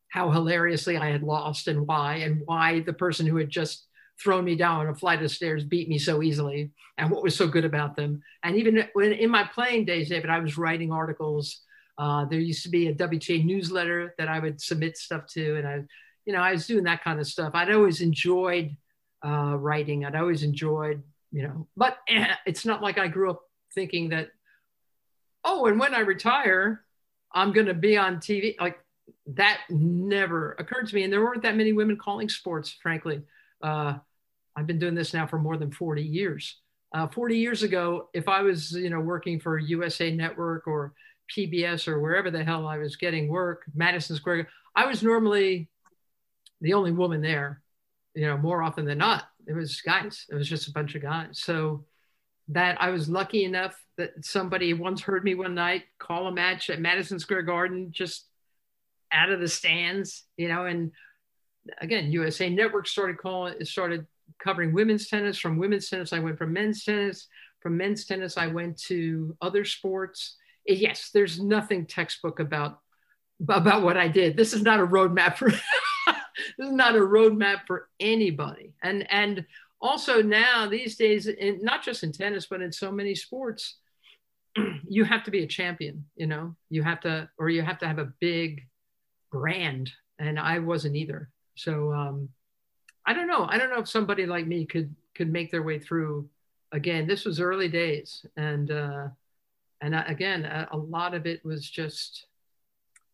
[0.09, 3.87] how hilariously I had lost and why, and why the person who had just
[4.21, 7.47] thrown me down a flight of stairs beat me so easily, and what was so
[7.47, 8.21] good about them.
[8.43, 11.61] And even when in my playing days, David, I was writing articles.
[12.01, 15.67] Uh, there used to be a WTA newsletter that I would submit stuff to, and
[15.67, 15.83] I,
[16.25, 17.51] you know, I was doing that kind of stuff.
[17.53, 18.75] I'd always enjoyed
[19.23, 20.03] uh, writing.
[20.03, 23.43] I'd always enjoyed, you know, but eh, it's not like I grew up
[23.75, 24.29] thinking that,
[25.43, 26.83] oh, and when I retire,
[27.31, 28.59] I'm going to be on TV.
[28.59, 28.79] Like
[29.27, 31.03] that never occurred to me.
[31.03, 33.21] And there weren't that many women calling sports, frankly.
[33.61, 33.93] Uh,
[34.55, 36.57] I've been doing this now for more than 40 years.
[36.95, 40.93] Uh, 40 years ago, if I was, you know, working for USA Network or
[41.35, 45.69] PBS or wherever the hell I was getting work, Madison Square, I was normally
[46.61, 47.61] the only woman there,
[48.13, 49.23] you know, more often than not.
[49.47, 50.25] It was guys.
[50.29, 51.39] It was just a bunch of guys.
[51.39, 51.85] So
[52.49, 56.69] that I was lucky enough that somebody once heard me one night call a match
[56.69, 58.27] at Madison Square Garden just
[59.11, 60.91] out of the stands, you know, and
[61.79, 64.07] again, USA Network started calling, it started
[64.39, 65.37] covering women's tennis.
[65.37, 67.27] From women's tennis, I went from men's tennis.
[67.59, 70.37] From men's tennis, I went to other sports.
[70.73, 72.79] Yes, there's nothing textbook about
[73.49, 74.37] about what I did.
[74.37, 75.49] This is not a roadmap for
[76.57, 78.73] this is not a roadmap for anybody.
[78.83, 79.45] And and
[79.81, 83.77] also now these days, in, not just in tennis, but in so many sports,
[84.87, 86.05] you have to be a champion.
[86.15, 88.61] You know, you have to, or you have to have a big
[89.31, 91.29] brand, and I wasn't either.
[91.55, 92.29] So um,
[93.05, 93.45] I don't know.
[93.49, 96.29] I don't know if somebody like me could could make their way through.
[96.71, 99.07] Again, this was early days, and uh,
[99.81, 102.27] and I, again, a, a, lot of it was just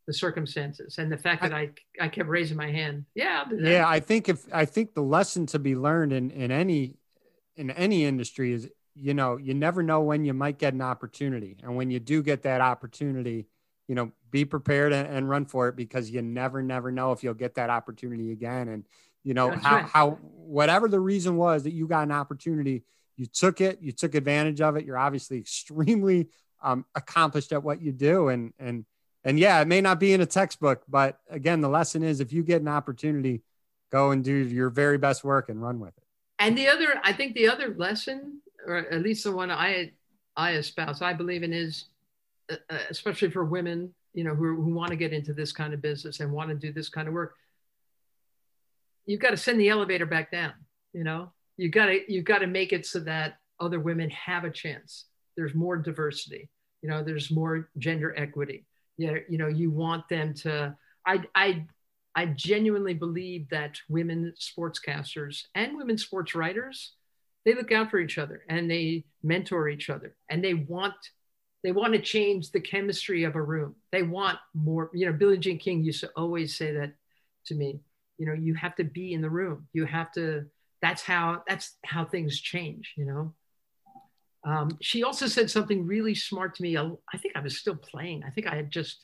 [0.06, 3.06] the circumstances and the fact that I I kept raising my hand.
[3.15, 3.88] Yeah, yeah.
[3.88, 6.95] I think if I think the lesson to be learned in in any
[7.56, 11.58] in any industry is you know you never know when you might get an opportunity,
[11.63, 13.47] and when you do get that opportunity,
[13.88, 17.23] you know be prepared and, and, run for it because you never never know if
[17.23, 18.86] you'll get that opportunity again and
[19.23, 19.86] you know That's how, right.
[19.86, 22.84] how whatever the reason was that you got an opportunity
[23.15, 26.30] you took it you took advantage of it you're obviously extremely
[26.62, 28.86] um, accomplished at what you do and and
[29.24, 32.34] and yeah it may not be in a textbook but again the lesson is if
[32.34, 33.41] you get an opportunity
[33.91, 36.04] go and do your very best work and run with it
[36.39, 39.91] and the other i think the other lesson or at least the one i
[40.36, 41.86] i espouse i believe in is
[42.50, 45.74] uh, uh, especially for women, you know, who, who want to get into this kind
[45.74, 47.36] of business and want to do this kind of work,
[49.06, 50.54] you've got to send the elevator back down.
[50.93, 54.43] You know, you got to you got to make it so that other women have
[54.46, 55.06] a chance.
[55.38, 56.50] There's more diversity.
[56.82, 58.65] You know, there's more gender equity.
[58.97, 60.76] Yeah, you know, you want them to.
[61.06, 61.65] I I
[62.15, 66.93] I genuinely believe that women sportscasters and women sports writers,
[67.45, 70.95] they look out for each other and they mentor each other and they want
[71.63, 73.76] they want to change the chemistry of a room.
[73.91, 76.93] They want more, you know, Billie Jean King used to always say that
[77.47, 77.82] to me.
[78.17, 79.67] You know, you have to be in the room.
[79.73, 80.45] You have to,
[80.82, 83.34] that's how, that's how things change, you know.
[84.43, 86.78] Um, she also said something really smart to me.
[86.78, 88.23] I think I was still playing.
[88.26, 89.04] I think I had just,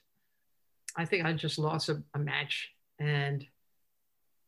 [0.96, 2.70] I think I just lost a, a match.
[3.00, 3.46] And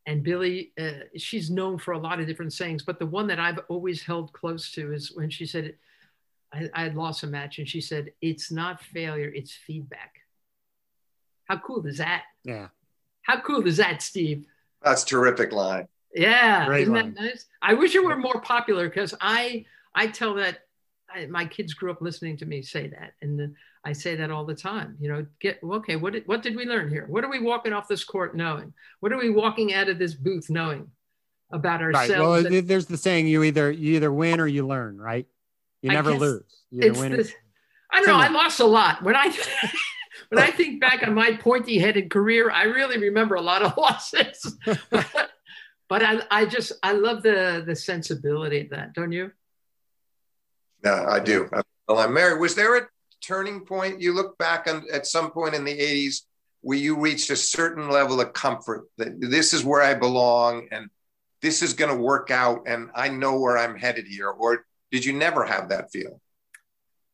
[0.07, 3.39] and Billie, uh, she's known for a lot of different sayings, but the one that
[3.39, 5.73] I've always held close to is when she said,
[6.53, 10.21] I, I had lost a match and she said, It's not failure, it's feedback.
[11.45, 12.23] How cool is that?
[12.43, 12.67] Yeah.
[13.23, 14.45] How cool is that, Steve?
[14.83, 15.87] That's terrific line.
[16.13, 16.67] Yeah.
[16.67, 17.13] Great isn't line.
[17.15, 17.45] that nice?
[17.61, 20.59] I wish it were more popular because I I tell that
[21.15, 23.13] I, my kids grew up listening to me say that.
[23.21, 24.97] And I say that all the time.
[24.99, 27.05] You know, get okay, what did, what did we learn here?
[27.07, 28.73] What are we walking off this court knowing?
[28.99, 30.89] What are we walking out of this booth knowing
[31.51, 32.09] about ourselves?
[32.09, 32.19] Right.
[32.19, 35.27] Well, and, there's the saying you either you either win or you learn, right?
[35.81, 36.43] You never lose.
[36.71, 37.31] You it's the,
[37.91, 38.15] I don't know.
[38.15, 39.27] I lost a lot when I
[40.29, 42.49] when I think back on my pointy-headed career.
[42.49, 44.57] I really remember a lot of losses,
[44.89, 45.31] but,
[45.87, 48.93] but I, I just I love the the sensibility of that.
[48.93, 49.31] Don't you?
[50.83, 51.49] Yeah, I do.
[51.87, 52.39] Well, I'm married.
[52.39, 52.87] Was there a
[53.21, 54.01] turning point?
[54.01, 56.21] You look back on at some point in the '80s
[56.61, 60.89] where you reached a certain level of comfort that this is where I belong and
[61.41, 65.05] this is going to work out and I know where I'm headed here, or did
[65.05, 66.19] you never have that feel?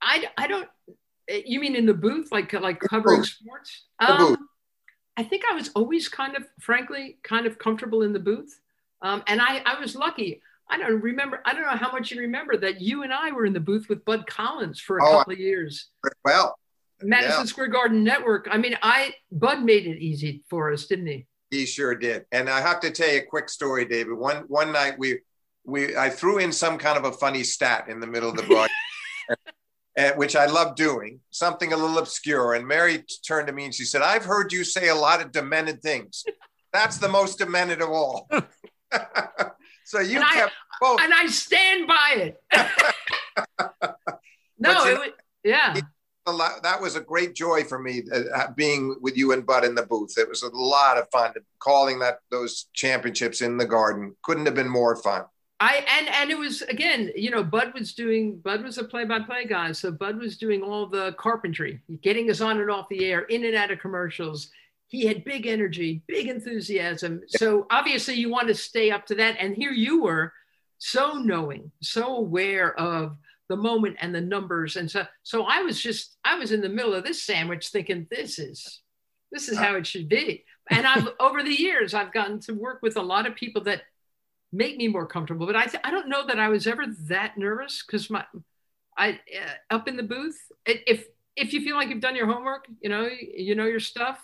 [0.02, 0.68] I, I don't.
[1.28, 3.86] You mean in the booth, like like covering sports?
[4.00, 4.38] Um,
[5.18, 8.60] I think I was always kind of, frankly, kind of comfortable in the booth,
[9.02, 10.42] um, and I I was lucky.
[10.72, 11.42] I don't remember.
[11.46, 13.90] I don't know how much you remember that you and I were in the booth
[13.90, 15.90] with Bud Collins for a oh, couple of years.
[16.24, 16.58] Well,
[17.04, 17.46] Madison yeah.
[17.46, 18.48] Square Garden Network.
[18.50, 21.28] I mean, I Bud made it easy for us, didn't he?
[21.50, 22.26] He sure did.
[22.32, 24.14] And I have to tell you a quick story, David.
[24.14, 25.20] One one night we
[25.66, 28.44] we I threw in some kind of a funny stat in the middle of the
[28.44, 28.72] broadcast,
[29.98, 32.54] eh, which I love doing, something a little obscure.
[32.54, 35.34] And Mary turned to me and she said, "I've heard you say a lot of
[35.34, 36.24] demented things.
[36.72, 38.30] That's the most demented of all."
[39.92, 42.42] so you and kept I, both, and I stand by it.
[44.58, 45.10] no, it was,
[45.44, 45.76] yeah.
[46.26, 49.76] Lot, that was a great joy for me uh, being with you and Bud in
[49.76, 50.18] the booth.
[50.18, 54.16] It was a lot of fun calling that those championships in the garden.
[54.24, 55.26] Couldn't have been more fun.
[55.60, 59.46] I and and it was again, you know, Bud was doing Bud was a play-by-play
[59.48, 63.24] guy, so Bud was doing all the carpentry, getting us on and off the air,
[63.24, 64.52] in and out of commercials.
[64.92, 67.22] He had big energy, big enthusiasm.
[67.28, 69.38] So obviously, you want to stay up to that.
[69.40, 70.34] And here you were,
[70.80, 73.16] so knowing, so aware of
[73.48, 76.68] the moment and the numbers, and so so I was just I was in the
[76.68, 78.82] middle of this sandwich, thinking this is
[79.32, 80.44] this is how it should be.
[80.70, 83.82] And I've over the years I've gotten to work with a lot of people that
[84.54, 85.46] make me more comfortable.
[85.46, 88.24] But I, th- I don't know that I was ever that nervous because my,
[88.98, 90.40] I uh, up in the booth.
[90.66, 94.20] If if you feel like you've done your homework, you know you know your stuff,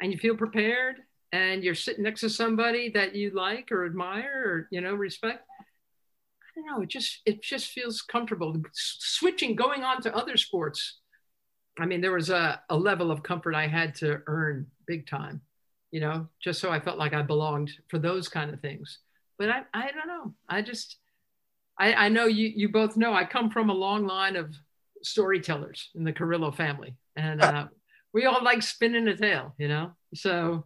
[0.00, 0.96] and you feel prepared,
[1.32, 5.44] and you're sitting next to somebody that you like or admire or you know respect.
[5.60, 6.82] I don't know.
[6.82, 8.56] It just it just feels comfortable.
[8.72, 10.98] Switching, going on to other sports.
[11.78, 15.40] I mean, there was a, a level of comfort I had to earn big time,
[15.90, 19.00] you know, just so I felt like I belonged for those kind of things
[19.38, 20.34] but I, I don't know.
[20.48, 20.96] I just,
[21.78, 24.54] I, I know you, you both know I come from a long line of
[25.02, 27.66] storytellers in the Carillo family, and uh,
[28.14, 29.92] we all like spinning a tale, you know.
[30.14, 30.64] So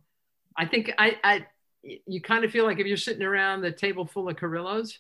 [0.57, 1.47] I think I, I,
[1.83, 4.99] you kind of feel like if you're sitting around the table full of Carillos,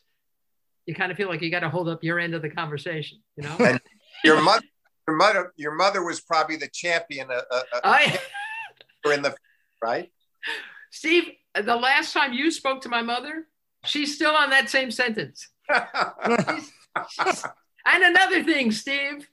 [0.87, 3.19] you kind of feel like you got to hold up your end of the conversation,
[3.37, 3.79] you know.
[4.25, 4.65] Your mother,
[5.07, 7.31] your mother, your mother was probably the champion.
[7.31, 8.19] Uh, uh, uh I,
[9.13, 9.37] in the
[9.81, 10.11] right.
[10.91, 13.47] Steve, the last time you spoke to my mother,
[13.85, 15.49] She's still on that same sentence.
[16.27, 16.73] she's,
[17.11, 17.45] she's,
[17.87, 19.29] and another thing, Steve,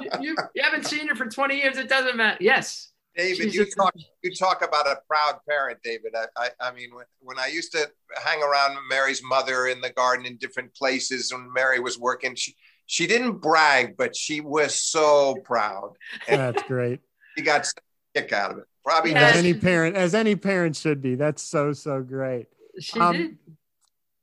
[0.00, 1.78] you, you, you, haven't seen her for 20 years.
[1.78, 2.38] It doesn't matter.
[2.40, 2.92] Yes.
[3.16, 6.14] David, you talk, you talk about a proud parent, David.
[6.16, 7.90] I, I, I mean, when, when I used to
[8.24, 12.56] hang around Mary's mother in the garden in different places when Mary was working, she,
[12.86, 15.92] she didn't brag, but she was so proud.
[16.26, 17.00] And That's great.
[17.36, 18.64] She got a kick out of it.
[18.84, 21.14] Probably as any parent, as any parent should be.
[21.14, 22.46] That's so so great.
[22.80, 23.38] She um, did.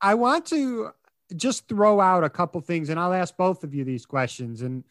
[0.01, 0.91] I want to
[1.35, 4.61] just throw out a couple things, and I'll ask both of you these questions.
[4.61, 4.83] And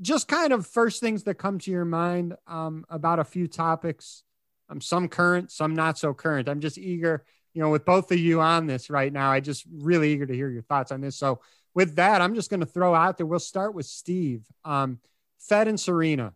[0.00, 4.22] just kind of first things that come to your mind um, about a few topics,
[4.68, 6.48] um, some current, some not so current.
[6.48, 9.30] I'm just eager, you know, with both of you on this right now.
[9.30, 11.16] I just really eager to hear your thoughts on this.
[11.16, 11.40] So,
[11.74, 13.26] with that, I'm just going to throw out there.
[13.26, 14.44] We'll start with Steve.
[14.64, 15.00] Um,
[15.40, 16.32] Fed and Serena.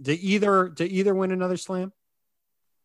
[0.00, 1.92] Do either do either win another slam?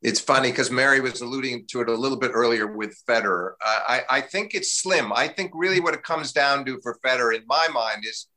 [0.01, 3.53] It's funny because Mary was alluding to it a little bit earlier with Federer.
[3.63, 5.11] Uh, I, I think it's slim.
[5.11, 8.27] I think really what it comes down to for Federer, in my mind, is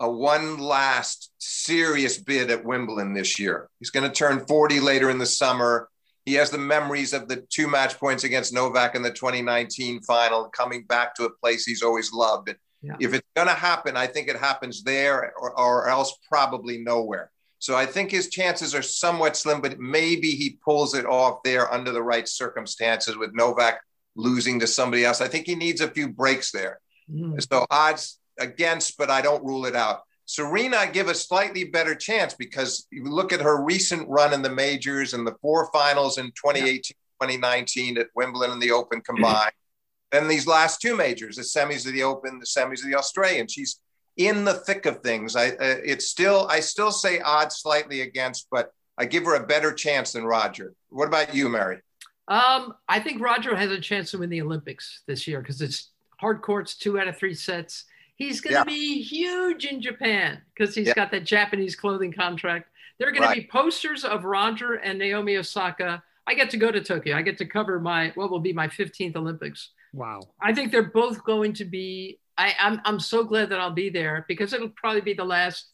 [0.00, 3.68] a one last serious bid at Wimbledon this year.
[3.78, 5.88] He's going to turn 40 later in the summer.
[6.24, 10.48] He has the memories of the two match points against Novak in the 2019 final,
[10.48, 12.48] coming back to a place he's always loved.
[12.48, 12.96] And yeah.
[12.98, 17.30] if it's going to happen, I think it happens there or, or else probably nowhere.
[17.58, 21.70] So I think his chances are somewhat slim, but maybe he pulls it off there
[21.70, 23.80] under the right circumstances with Novak
[24.16, 25.20] losing to somebody else.
[25.20, 26.80] I think he needs a few breaks there.
[27.10, 27.42] Mm.
[27.50, 30.00] So odds against, but I don't rule it out.
[30.26, 34.42] Serena, I give a slightly better chance because you look at her recent run in
[34.42, 37.26] the majors and the four finals in 2018, yeah.
[37.26, 39.52] 2019 at Wimbledon and the Open combined.
[40.12, 43.48] then these last two majors, the semis of the Open, the semis of the Australian.
[43.48, 43.80] She's
[44.16, 45.34] in the thick of things.
[45.34, 49.46] I, uh, it's still, I still say odds slightly against, but I give her a
[49.46, 50.74] better chance than Roger.
[50.90, 51.80] What about you, Mary?
[52.28, 55.90] Um, I think Roger has a chance to win the Olympics this year because it's
[56.18, 57.86] hard courts, two out of three sets.
[58.20, 58.64] He's going to yeah.
[58.64, 60.94] be huge in Japan because he's yeah.
[60.94, 62.68] got that Japanese clothing contract.
[62.98, 63.34] There are going right.
[63.34, 66.02] to be posters of Roger and Naomi Osaka.
[66.26, 67.16] I get to go to Tokyo.
[67.16, 69.70] I get to cover my what will be my 15th Olympics.
[69.94, 70.20] Wow.
[70.40, 73.90] I think they're both going to be I, I'm, I'm so glad that I'll be
[73.90, 75.66] there because it'll probably be the last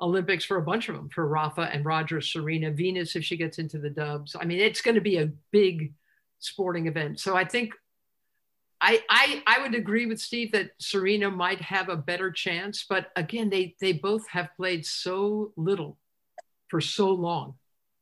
[0.00, 3.58] Olympics for a bunch of them for Rafa and Roger, Serena, Venus if she gets
[3.58, 4.34] into the dubs.
[4.38, 5.94] I mean, it's going to be a big
[6.40, 7.20] sporting event.
[7.20, 7.74] So I think
[8.84, 13.06] I, I I would agree with Steve that Serena might have a better chance, but
[13.16, 15.98] again, they they both have played so little
[16.68, 17.54] for so long.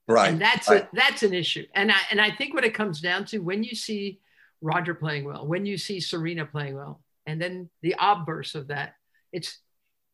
[0.09, 0.33] Right.
[0.33, 0.85] And that's right.
[0.85, 1.66] a, that's an issue.
[1.75, 4.21] And I and I think what it comes down to when you see
[4.62, 8.95] Roger playing well, when you see Serena playing well, and then the obverse of that
[9.33, 9.59] it's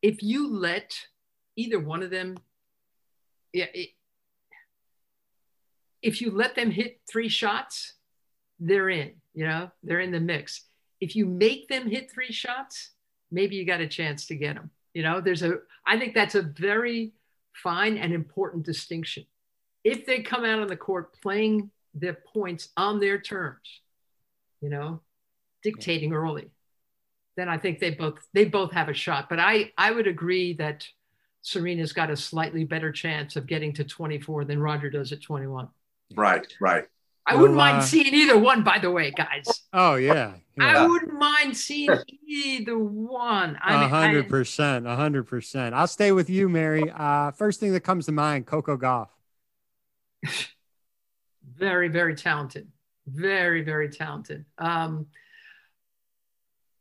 [0.03, 0.95] if you let
[1.57, 2.37] either one of them
[3.53, 3.91] yeah it,
[6.03, 7.95] if you let them hit three shots
[8.61, 10.63] they're in you know they're in the mix
[11.01, 12.91] if you make them hit three shots
[13.31, 16.35] maybe you got a chance to get them you know there's a i think that's
[16.35, 17.13] a very
[17.53, 19.25] fine and important distinction
[19.85, 23.81] if they come out on the court playing their points on their terms
[24.61, 25.01] you know
[25.63, 26.51] dictating early
[27.37, 29.29] then I think they both they both have a shot.
[29.29, 30.87] But I I would agree that
[31.43, 35.69] Serena's got a slightly better chance of getting to 24 than Roger does at 21.
[36.17, 36.87] Right, right.
[37.27, 39.47] I well, wouldn't mind uh, seeing either one, by the way, guys.
[39.73, 40.65] Oh yeah, yeah.
[40.65, 41.91] I wouldn't mind seeing
[42.27, 43.59] either one.
[43.65, 45.75] A hundred percent, a hundred percent.
[45.75, 46.91] I'll stay with you, Mary.
[46.91, 49.09] Uh, first thing that comes to mind, Coco Gauff.
[51.57, 52.69] very, very talented.
[53.07, 54.45] Very, very talented.
[54.59, 55.07] Um,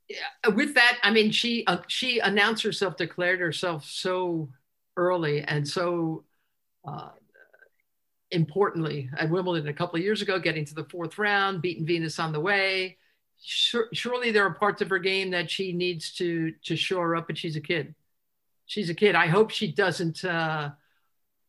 [0.08, 4.50] yeah, with that, I mean, she uh, she announced herself, declared herself so
[4.98, 6.24] early and so
[6.88, 7.10] uh,
[8.36, 12.20] importantly at Wimbledon a couple of years ago, getting to the fourth round, beating Venus
[12.20, 12.98] on the way.
[13.42, 17.28] Sure, surely there are parts of her game that she needs to to shore up,
[17.28, 17.96] but she's a kid.
[18.66, 19.16] She's a kid.
[19.16, 20.24] I hope she doesn't.
[20.24, 20.72] Uh,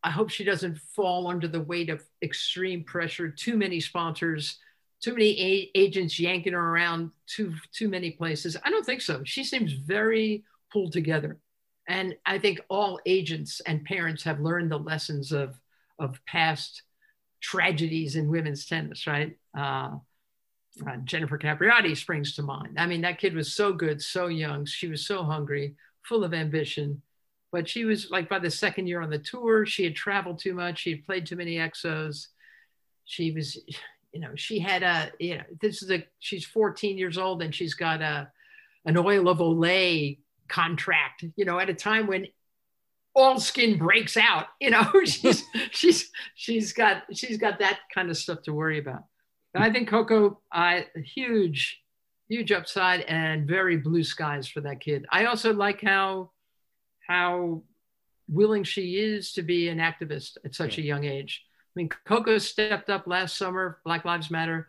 [0.03, 3.29] I hope she doesn't fall under the weight of extreme pressure.
[3.29, 4.59] Too many sponsors
[5.01, 8.57] too many a- agents yanking her around too too many places.
[8.65, 9.23] I don't think so.
[9.25, 11.39] She seems very pulled together,
[11.89, 15.59] and I think all agents and parents have learned the lessons of
[15.99, 16.83] of past
[17.41, 19.07] tragedies in women's tennis.
[19.07, 19.37] Right?
[19.57, 19.97] Uh,
[20.87, 22.79] uh, Jennifer Capriati springs to mind.
[22.79, 24.67] I mean, that kid was so good, so young.
[24.67, 27.03] She was so hungry, full of ambition.
[27.51, 30.53] But she was like by the second year on the tour, she had traveled too
[30.53, 30.81] much.
[30.81, 32.27] She had played too many exos.
[33.05, 33.57] She was
[34.17, 37.55] you know, she had a, you know, this is a, she's 14 years old and
[37.55, 38.31] she's got a,
[38.87, 42.27] an oil of Olay contract, you know, at a time when
[43.17, 48.17] all skin breaks out, you know, she's, she's, she's got, she's got that kind of
[48.17, 49.05] stuff to worry about.
[49.55, 51.83] I think Coco, uh, huge,
[52.29, 55.07] huge upside and very blue skies for that kid.
[55.11, 56.33] I also like how,
[57.09, 57.63] how
[58.29, 60.85] willing she is to be an activist at such yeah.
[60.85, 61.43] a young age.
[61.49, 64.69] I mean, Coco stepped up last summer, Black Lives Matter.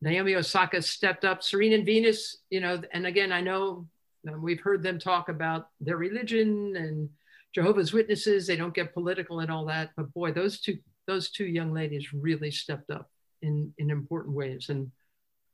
[0.00, 1.42] Naomi Osaka stepped up.
[1.42, 3.86] Serena and Venus, you know, and again, I know
[4.24, 7.08] we've heard them talk about their religion and
[7.54, 8.46] Jehovah's Witnesses.
[8.46, 12.12] They don't get political and all that, but boy, those two those two young ladies
[12.12, 13.10] really stepped up
[13.42, 14.90] in in important ways, and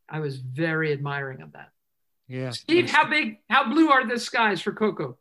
[0.09, 1.71] I was very admiring of that.
[2.29, 5.17] Yeah, Steve, how big, how blue are the skies for Coco?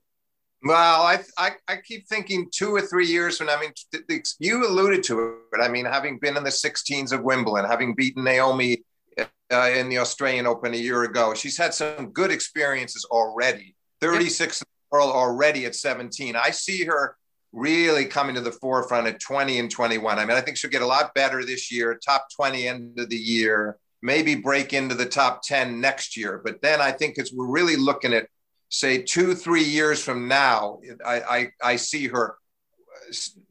[0.64, 3.58] Well, I, I, I keep thinking two or three years from now.
[3.58, 5.36] I mean, you alluded to it.
[5.52, 8.84] But I mean, having been in the 16s of Wimbledon, having beaten Naomi
[9.20, 13.76] uh, in the Australian Open a year ago, she's had some good experiences already.
[14.02, 14.68] 36 yep.
[14.96, 16.36] World already at 17.
[16.36, 17.18] I see her
[17.52, 20.20] really coming to the forefront at 20 and 21.
[20.20, 23.10] I mean, I think she'll get a lot better this year, top 20 end of
[23.10, 26.42] the year, maybe break into the top 10 next year.
[26.44, 28.28] But then I think as we're really looking at,
[28.70, 32.38] say, two, three years from now, I, I, I see her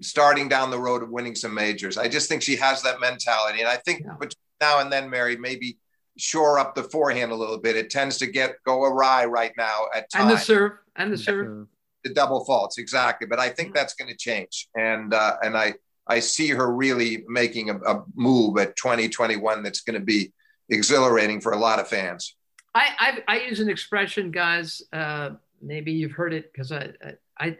[0.00, 1.98] starting down the road of winning some majors.
[1.98, 3.60] I just think she has that mentality.
[3.60, 4.14] And I think yeah.
[4.14, 5.76] between now and then, Mary, maybe
[6.16, 7.76] shore up the forehand a little bit.
[7.76, 10.24] It tends to get go awry right now at times.
[10.24, 11.66] And the serve and the serve.
[12.04, 13.26] The double faults, exactly.
[13.26, 13.76] But I think mm-hmm.
[13.76, 14.68] that's going to change.
[14.74, 15.74] And uh, and I
[16.06, 20.32] I see her really making a, a move at 2021 that's going to be
[20.68, 22.36] exhilarating for a lot of fans.
[22.74, 24.82] I I, I use an expression, guys.
[24.92, 25.30] Uh,
[25.62, 27.58] maybe you've heard it because I, I I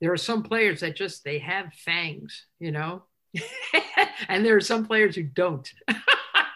[0.00, 3.04] there are some players that just they have fangs, you know,
[4.28, 5.70] and there are some players who don't.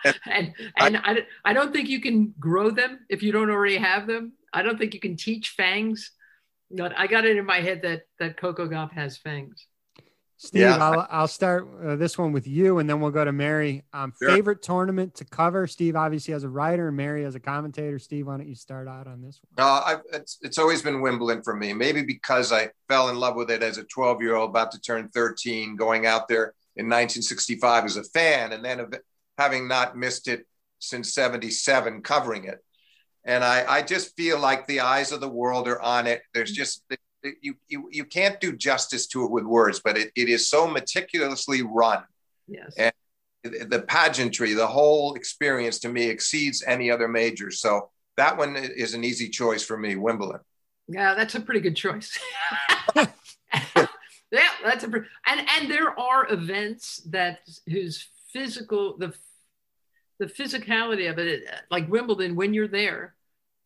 [0.05, 3.77] and and I, I, I don't think you can grow them if you don't already
[3.77, 4.33] have them.
[4.53, 6.13] I don't think you can teach fangs.
[6.71, 9.67] But I got it in my head that that Coco Gauff has fangs.
[10.43, 10.77] Steve, yeah.
[10.79, 13.85] I'll, I'll start uh, this one with you, and then we'll go to Mary.
[13.93, 14.31] Um, sure.
[14.31, 15.67] Favorite tournament to cover?
[15.67, 17.99] Steve obviously as a writer, and Mary as a commentator.
[17.99, 19.67] Steve, why don't you start out on this one?
[19.67, 21.75] Uh, I've, it's, it's always been Wimbledon for me.
[21.75, 24.81] Maybe because I fell in love with it as a 12 year old, about to
[24.81, 28.81] turn 13, going out there in 1965 as a fan, and then
[29.41, 30.47] having not missed it
[30.80, 32.62] since 77 covering it.
[33.24, 36.22] And I, I just feel like the eyes of the world are on it.
[36.34, 36.84] There's just,
[37.41, 40.66] you, you, you can't do justice to it with words, but it, it is so
[40.66, 42.03] meticulously run.
[42.49, 42.74] Yes.
[42.76, 42.93] And
[43.70, 47.51] the pageantry, the whole experience to me exceeds any other major.
[47.51, 50.41] So that one is an easy choice for me, Wimbledon.
[50.86, 52.18] Yeah, that's a pretty good choice.
[52.97, 53.07] yeah,
[54.64, 54.88] that's a
[55.26, 59.14] and and there are events that whose physical the
[60.21, 63.14] the physicality of it, like Wimbledon, when you're there,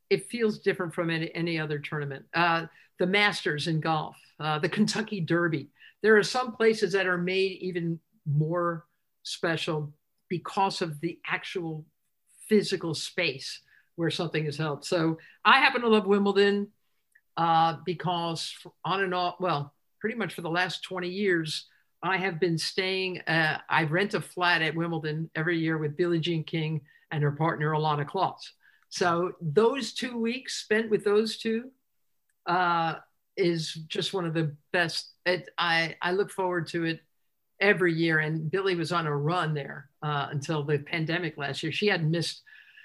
[0.09, 2.25] it feels different from any, any other tournament.
[2.33, 2.67] Uh,
[3.01, 5.69] the Masters in golf, uh, the Kentucky Derby.
[6.03, 8.87] There are some places that are made even more
[9.25, 9.93] special
[10.29, 11.85] because of the actual
[12.49, 13.61] physical space
[13.97, 14.85] where something is held.
[14.85, 16.69] So I happen to love Wimbledon
[17.37, 21.67] uh, because on and off, well, pretty much for the last 20 years,
[22.05, 26.21] I have been staying, uh, I rent a flat at Wimbledon every year with Billie
[26.21, 28.51] Jean King and her partner, Ilana Kloss.
[28.91, 31.71] So those two weeks spent with those two
[32.47, 32.97] uh,
[33.37, 35.13] is just one of the best.
[35.25, 37.01] It, I, I look forward to it
[37.59, 38.19] every year.
[38.19, 41.73] And Billie was on a run there uh, until the pandemic last year.
[41.73, 42.43] She hadn't missed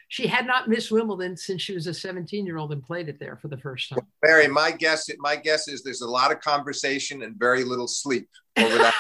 [0.10, 3.20] she had not missed Wimbledon since she was a 17 year old and played it
[3.20, 3.99] there for the first time.
[4.24, 8.28] Barry, my guess, my guess is there's a lot of conversation and very little sleep
[8.57, 8.95] over that.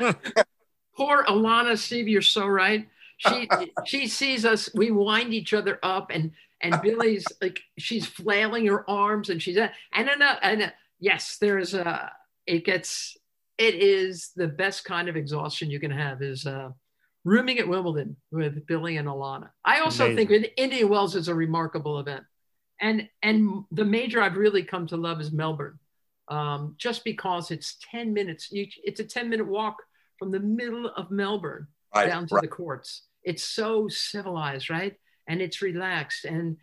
[0.96, 2.88] Poor Ilana Steve, you're so right.
[3.18, 3.48] She
[3.84, 6.30] she sees us, we wind each other up, and
[6.60, 12.12] and Billie's like she's flailing her arms, and she's and and, and yes, there's a
[12.46, 13.16] it gets
[13.58, 16.70] it is the best kind of exhaustion you can have is uh
[17.26, 19.50] rooming at Wimbledon with Billie and Ilana.
[19.64, 20.28] I also Amazing.
[20.28, 22.22] think Indian Wells is a remarkable event.
[22.80, 25.80] And, and the major I've really come to love is Melbourne,
[26.28, 28.52] um, just because it's 10 minutes.
[28.52, 29.76] You, it's a 10 minute walk
[30.20, 32.42] from the middle of Melbourne right, down to right.
[32.42, 33.02] the courts.
[33.24, 34.94] It's so civilized, right?
[35.26, 36.26] And it's relaxed.
[36.26, 36.58] And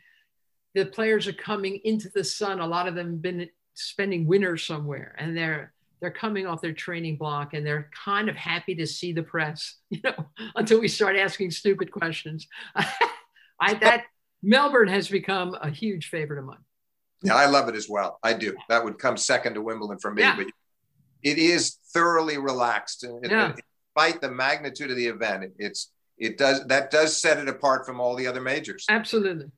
[0.76, 2.62] the players are coming into the sun.
[2.62, 5.73] A lot of them have been spending winter somewhere and they're
[6.04, 9.78] they're coming off their training block and they're kind of happy to see the press,
[9.90, 12.46] you know, until we start asking stupid questions.
[12.76, 14.04] I that
[14.44, 16.58] Melbourne has become a huge favorite of mine.
[17.24, 18.20] Yeah, I love it as well.
[18.22, 18.54] I do.
[18.68, 20.36] That would come second to Wimbledon for me, yeah.
[20.36, 20.48] but
[21.24, 23.06] it is thoroughly relaxed.
[23.06, 23.54] And yeah.
[23.96, 27.86] despite the magnitude of the event, it, it's it does that does set it apart
[27.86, 28.86] from all the other majors.
[28.90, 29.52] Absolutely.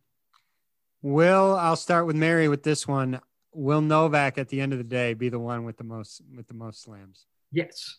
[1.01, 3.19] Will, I'll start with Mary with this one
[3.55, 6.47] will Novak at the end of the day be the one with the most with
[6.47, 7.25] the most slams?
[7.51, 7.97] Yes.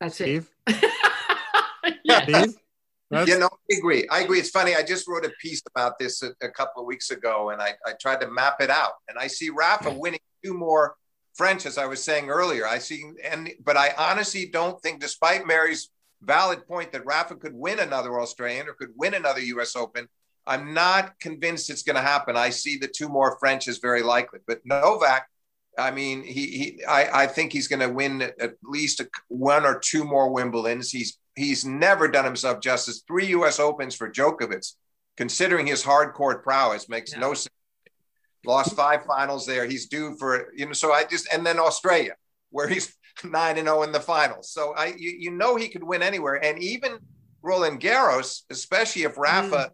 [0.00, 0.48] That's Steve?
[0.66, 0.94] it.
[2.04, 2.22] yes.
[2.22, 2.54] Steve?
[3.10, 3.28] That's...
[3.28, 4.06] You know, I agree.
[4.10, 4.38] I agree.
[4.38, 4.74] It's funny.
[4.74, 7.70] I just wrote a piece about this a, a couple of weeks ago, and I,
[7.86, 8.92] I tried to map it out.
[9.08, 10.94] And I see Rafa winning two more
[11.34, 12.66] French, as I was saying earlier.
[12.66, 15.90] I see, and but I honestly don't think, despite Mary's
[16.22, 19.74] valid point that Rafa could win another Australian or could win another U.S.
[19.74, 20.08] Open,
[20.48, 22.36] I'm not convinced it's going to happen.
[22.36, 25.28] I see the two more French is very likely, but Novak,
[25.78, 29.64] I mean, he, he I, I think he's going to win at least a, one
[29.64, 30.90] or two more Wimbledons.
[30.90, 33.04] He's he's never done himself justice.
[33.06, 33.60] Three U.S.
[33.60, 34.72] Opens for Djokovic,
[35.16, 37.20] considering his hard court prowess, makes yeah.
[37.20, 37.48] no sense.
[38.44, 39.66] Lost five finals there.
[39.66, 40.72] He's due for you know.
[40.72, 42.14] So I just and then Australia,
[42.50, 44.50] where he's nine and zero oh in the finals.
[44.50, 46.98] So I you, you know he could win anywhere, and even
[47.42, 49.56] Roland Garros, especially if Rafa.
[49.56, 49.70] Mm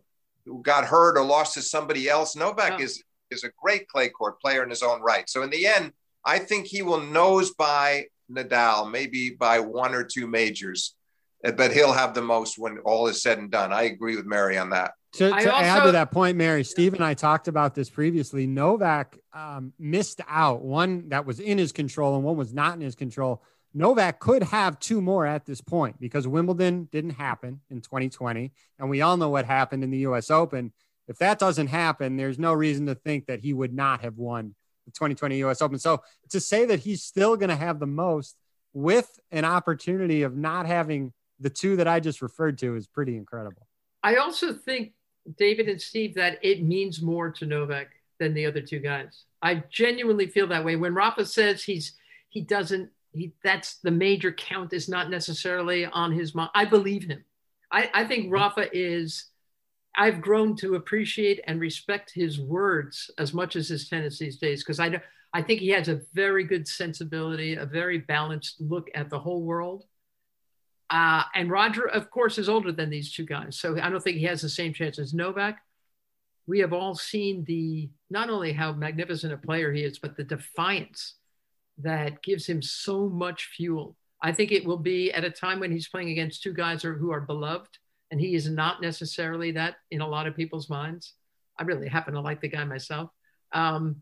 [0.62, 2.36] got hurt or lost to somebody else.
[2.36, 5.28] Novak is is a great clay court player in his own right.
[5.28, 5.92] So in the end,
[6.24, 10.94] I think he will nose by Nadal, maybe by one or two majors,
[11.42, 13.72] but he'll have the most when all is said and done.
[13.72, 14.92] I agree with Mary on that.
[15.14, 18.48] To, to also, add to that point, Mary, Steve and I talked about this previously.
[18.48, 22.80] Novak um, missed out one that was in his control and one was not in
[22.80, 23.42] his control.
[23.74, 28.52] Novak could have two more at this point because Wimbledon didn't happen in 2020.
[28.78, 30.72] And we all know what happened in the US Open.
[31.08, 34.54] If that doesn't happen, there's no reason to think that he would not have won
[34.86, 35.78] the 2020 US Open.
[35.78, 38.36] So to say that he's still going to have the most
[38.72, 43.16] with an opportunity of not having the two that I just referred to is pretty
[43.16, 43.66] incredible.
[44.02, 44.92] I also think
[45.36, 47.88] David and Steve, that it means more to Novak
[48.20, 49.24] than the other two guys.
[49.42, 50.76] I genuinely feel that way.
[50.76, 51.96] When Rafa says he's
[52.28, 56.50] he doesn't he that's the major count is not necessarily on his mind.
[56.54, 57.24] I believe him.
[57.70, 59.26] I, I think Rafa is
[59.96, 64.62] I've grown to appreciate and respect his words as much as his tennis these days
[64.62, 65.00] because I
[65.32, 69.42] I think he has a very good sensibility, a very balanced look at the whole
[69.42, 69.84] world.
[70.90, 73.58] Uh, and Roger, of course, is older than these two guys.
[73.58, 75.58] So I don't think he has the same chance as Novak.
[76.46, 80.22] We have all seen the not only how magnificent a player he is, but the
[80.22, 81.14] defiance
[81.78, 83.96] that gives him so much fuel.
[84.22, 87.12] I think it will be at a time when he's playing against two guys who
[87.12, 87.78] are beloved,
[88.10, 91.14] and he is not necessarily that in a lot of people's minds.
[91.58, 93.10] I really happen to like the guy myself.
[93.52, 93.96] Um,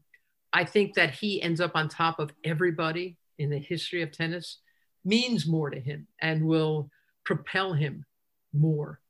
[0.52, 4.58] I think that he ends up on top of everybody in the history of tennis
[5.04, 6.90] means more to him and will
[7.24, 8.04] propel him
[8.52, 9.00] more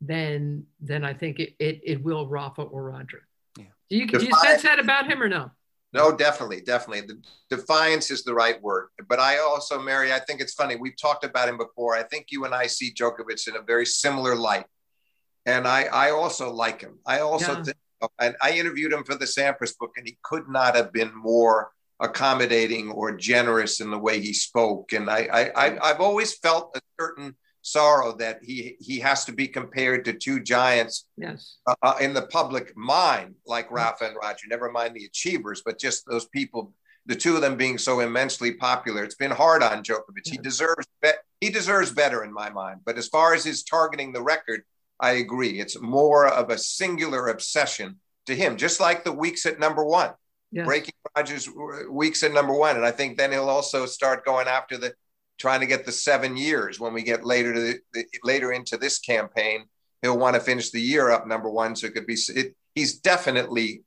[0.00, 3.26] than than I think it it, it will Rafa or Roger.
[3.56, 3.64] Yeah.
[3.88, 5.50] Do you, do you sense that about him or no?
[5.92, 7.02] No, definitely, definitely.
[7.02, 7.22] The
[7.54, 8.88] defiance is the right word.
[9.08, 10.76] But I also, Mary, I think it's funny.
[10.76, 11.94] We've talked about him before.
[11.94, 14.64] I think you and I see Djokovic in a very similar light.
[15.44, 16.98] And I, I also like him.
[17.04, 17.62] I also yeah.
[17.64, 17.76] think,
[18.18, 21.72] and I interviewed him for the Sampras book, and he could not have been more
[22.00, 24.92] accommodating or generous in the way he spoke.
[24.92, 29.48] And I, I, I've always felt a certain sorrow that he he has to be
[29.48, 31.58] compared to two giants yes.
[31.66, 34.46] Uh, uh, in the public mind, like Rafa and Roger.
[34.48, 36.72] Never mind the achievers, but just those people,
[37.06, 39.04] the two of them being so immensely popular.
[39.04, 40.26] It's been hard on Djokovic.
[40.26, 41.10] He deserves be-
[41.40, 42.80] he deserves better in my mind.
[42.84, 44.62] But as far as his targeting the record,
[45.00, 45.60] I agree.
[45.60, 50.12] It's more of a singular obsession to him, just like the weeks at number one
[50.52, 50.66] yes.
[50.66, 51.48] breaking Rogers
[51.90, 52.76] weeks at number one.
[52.76, 54.94] And I think then he'll also start going after the
[55.38, 58.76] trying to get the seven years when we get later to the, the later into
[58.76, 59.64] this campaign.
[60.02, 62.16] He'll want to finish the year up number one, so it could be.
[62.28, 63.82] It, he's definitely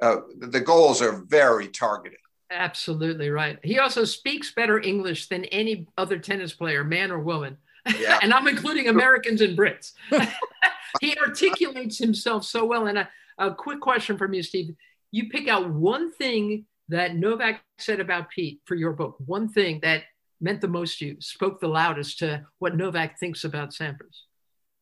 [0.00, 2.18] uh, the goals are very targeted.
[2.50, 3.58] Absolutely right.
[3.64, 7.56] He also speaks better English than any other tennis player, man or woman.
[7.98, 8.20] Yeah.
[8.22, 9.92] and I'm including Americans and Brits.
[11.00, 12.86] he articulates himself so well.
[12.86, 14.76] And a, a quick question from you, Steve
[15.10, 19.80] you pick out one thing that Novak said about Pete for your book, one thing
[19.82, 20.02] that
[20.40, 24.22] meant the most to you, spoke the loudest to what Novak thinks about Sampras.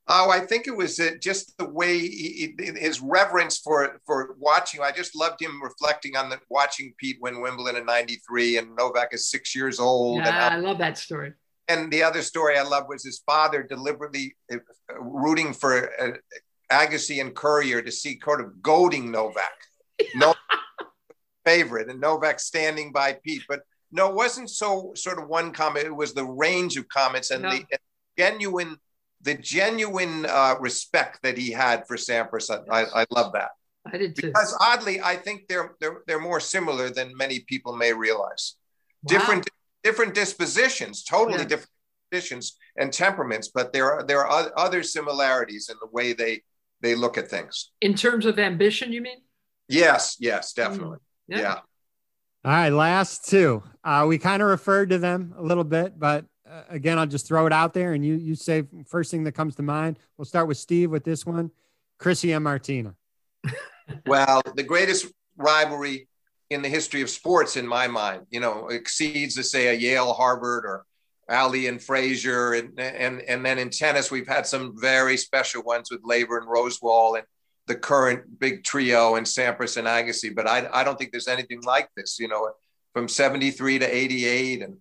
[0.06, 4.82] Oh, I think it was uh, just the way he, his reverence for for watching.
[4.82, 9.14] I just loved him reflecting on the watching Pete win Wimbledon in '93, and Novak
[9.14, 10.18] is six years old.
[10.18, 11.32] Yeah, I love that story.
[11.68, 14.58] And the other story I love was his father deliberately uh,
[15.00, 16.10] rooting for uh,
[16.70, 19.54] Agassi and Courier to see kind of goading Novak
[20.14, 20.34] no
[21.46, 23.42] favorite, and Novak standing by Pete.
[23.48, 23.60] But
[23.94, 25.86] no, it wasn't so sort of one comment.
[25.86, 27.50] It was the range of comments and no.
[27.50, 27.64] the
[28.18, 28.76] genuine,
[29.22, 32.50] the genuine uh, respect that he had for Sampras.
[32.50, 32.90] I, yes.
[32.92, 33.50] I, I love that.
[33.86, 34.26] I did too.
[34.26, 38.56] Because oddly, I think they're they're they're more similar than many people may realize.
[39.04, 39.18] Wow.
[39.18, 39.48] Different
[39.84, 41.70] different dispositions, totally different
[42.10, 46.42] dispositions and temperaments, but there are there are other similarities in the way they
[46.80, 47.70] they look at things.
[47.80, 49.18] In terms of ambition, you mean?
[49.68, 50.98] Yes, yes, definitely.
[50.98, 51.40] Mm, yeah.
[51.40, 51.58] yeah.
[52.44, 53.62] All right, last two.
[53.82, 57.26] Uh, we kind of referred to them a little bit, but uh, again, I'll just
[57.26, 59.98] throw it out there, and you you say first thing that comes to mind.
[60.18, 61.50] We'll start with Steve with this one,
[61.98, 62.96] Chrissy and Martina.
[64.06, 65.06] well, the greatest
[65.38, 66.06] rivalry
[66.50, 70.12] in the history of sports, in my mind, you know, exceeds to say a Yale,
[70.12, 70.84] Harvard, or
[71.30, 75.90] Ali and Frazier, and and and then in tennis, we've had some very special ones
[75.90, 77.26] with Laver and Rosewall, and
[77.66, 81.62] the current big trio and Sampras and Agassi, but I, I don't think there's anything
[81.62, 82.50] like this, you know,
[82.92, 84.76] from 73 to 88 and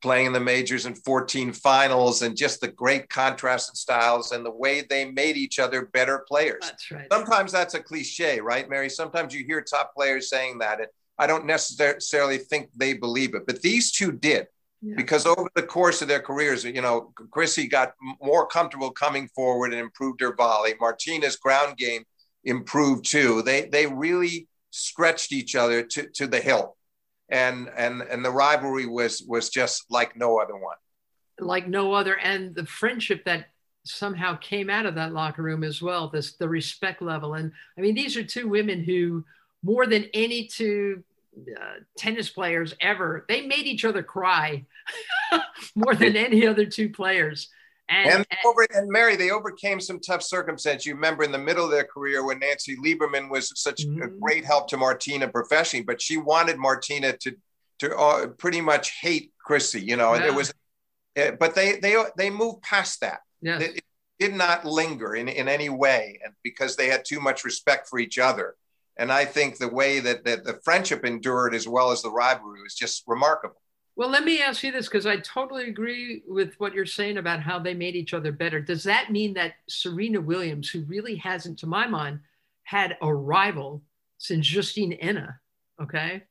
[0.00, 4.44] playing in the majors and 14 finals and just the great contrast in styles and
[4.44, 6.62] the way they made each other better players.
[6.62, 7.06] That's right.
[7.12, 8.88] Sometimes that's a cliche, right, Mary?
[8.88, 10.78] Sometimes you hear top players saying that.
[10.78, 14.46] And I don't necessarily think they believe it, but these two did.
[14.82, 14.94] Yeah.
[14.96, 19.72] Because over the course of their careers, you know, Chrissy got more comfortable coming forward
[19.72, 20.72] and improved her volley.
[20.80, 22.04] Martina's ground game
[22.44, 23.42] improved too.
[23.42, 26.76] They they really stretched each other to, to the hill.
[27.28, 30.76] And, and, and the rivalry was, was just like no other one.
[31.38, 32.14] Like no other.
[32.18, 33.46] And the friendship that
[33.84, 37.34] somehow came out of that locker room as well, this, the respect level.
[37.34, 39.24] And I mean, these are two women who,
[39.62, 41.02] more than any two
[41.38, 44.66] uh, tennis players ever, they made each other cry
[45.74, 47.48] more than any other two players.
[47.90, 50.86] And, and, over, and Mary, they overcame some tough circumstances.
[50.86, 54.02] You remember in the middle of their career when Nancy Lieberman was such mm-hmm.
[54.02, 57.34] a great help to Martina professionally, but she wanted Martina to
[57.80, 59.80] to uh, pretty much hate Chrissy.
[59.80, 60.26] You know, yeah.
[60.26, 60.52] it was,
[61.18, 63.20] uh, but they they they moved past that.
[63.42, 63.58] Yeah.
[63.58, 63.84] It, it
[64.20, 67.98] did not linger in, in any way, and because they had too much respect for
[67.98, 68.54] each other.
[68.96, 72.62] And I think the way that, that the friendship endured as well as the rivalry
[72.62, 73.62] was just remarkable.
[74.00, 77.42] Well, let me ask you this because I totally agree with what you're saying about
[77.42, 78.58] how they made each other better.
[78.58, 82.20] Does that mean that Serena Williams, who really hasn't, to my mind,
[82.62, 83.82] had a rival
[84.16, 85.34] since Justine Henin,
[85.82, 86.22] okay?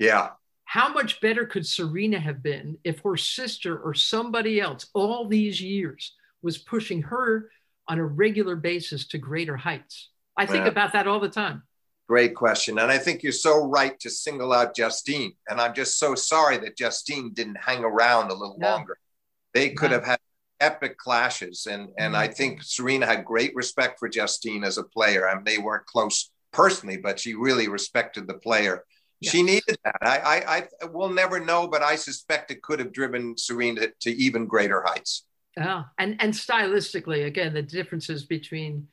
[0.00, 0.30] Yeah.
[0.64, 5.62] How much better could Serena have been if her sister or somebody else all these
[5.62, 7.50] years was pushing her
[7.86, 10.08] on a regular basis to greater heights?
[10.36, 10.70] I think yeah.
[10.72, 11.62] about that all the time.
[12.08, 12.78] Great question.
[12.78, 15.32] And I think you're so right to single out Justine.
[15.48, 18.68] And I'm just so sorry that Justine didn't hang around a little no.
[18.68, 18.98] longer.
[19.54, 19.96] They could no.
[19.96, 20.18] have had
[20.60, 21.66] epic clashes.
[21.68, 22.22] And, and mm-hmm.
[22.22, 25.28] I think Serena had great respect for Justine as a player.
[25.28, 28.84] I mean, they weren't close personally, but she really respected the player.
[29.20, 29.32] Yes.
[29.32, 29.96] She needed that.
[30.00, 34.10] I, I, I will never know, but I suspect it could have driven Serena to
[34.10, 35.24] even greater heights.
[35.56, 35.84] Yeah.
[35.98, 38.86] And, and stylistically, again, the differences between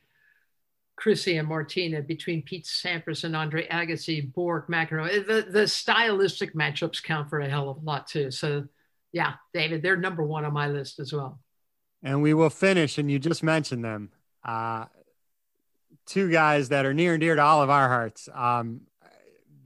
[0.96, 5.26] Chrissy and Martina, between Pete Sampras and Andre Agassi, Borg, McEnroe.
[5.26, 8.30] The, the stylistic matchups count for a hell of a lot too.
[8.30, 8.66] So,
[9.12, 11.40] yeah, David, they're number one on my list as well.
[12.02, 14.10] And we will finish, and you just mentioned them.
[14.44, 14.86] Uh,
[16.06, 18.28] two guys that are near and dear to all of our hearts.
[18.32, 18.82] Um,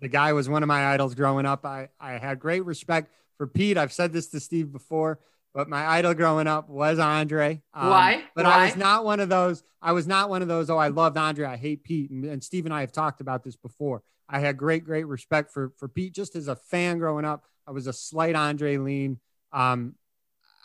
[0.00, 1.66] the guy was one of my idols growing up.
[1.66, 3.76] I, I had great respect for Pete.
[3.76, 5.18] I've said this to Steve before
[5.58, 7.60] but my idol growing up was Andre.
[7.74, 8.22] Um, Why?
[8.36, 8.52] But Why?
[8.52, 9.64] I was not one of those.
[9.82, 10.70] I was not one of those.
[10.70, 11.46] Oh, I loved Andre.
[11.46, 12.12] I hate Pete.
[12.12, 14.04] And, and Steve and I have talked about this before.
[14.28, 17.42] I had great, great respect for for Pete just as a fan growing up.
[17.66, 19.18] I was a slight Andre lean.
[19.52, 19.96] Um,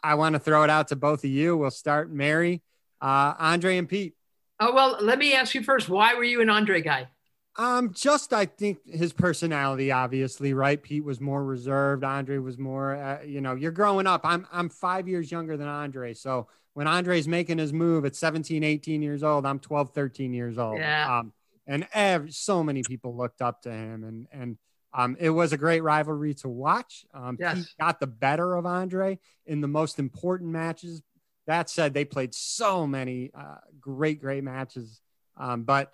[0.04, 1.58] I want to throw it out to both of you.
[1.58, 2.62] We'll start Mary,
[3.02, 4.14] uh, Andre, and Pete.
[4.60, 5.90] Oh well, let me ask you first.
[5.90, 7.08] Why were you an Andre guy?
[7.56, 10.82] Um, just I think his personality, obviously, right?
[10.82, 12.04] Pete was more reserved.
[12.04, 14.22] Andre was more, uh, you know, you're growing up.
[14.24, 18.64] I'm I'm five years younger than Andre, so when Andre's making his move at 17,
[18.64, 20.80] 18 years old, I'm 12, 13 years old.
[20.80, 21.20] Yeah.
[21.20, 21.34] Um,
[21.68, 24.58] and every, so many people looked up to him, and and
[24.94, 27.06] um, it was a great rivalry to watch.
[27.14, 27.58] Um, yes.
[27.58, 31.02] Pete got the better of Andre in the most important matches.
[31.48, 35.02] That said, they played so many uh, great, great matches.
[35.36, 35.92] Um, but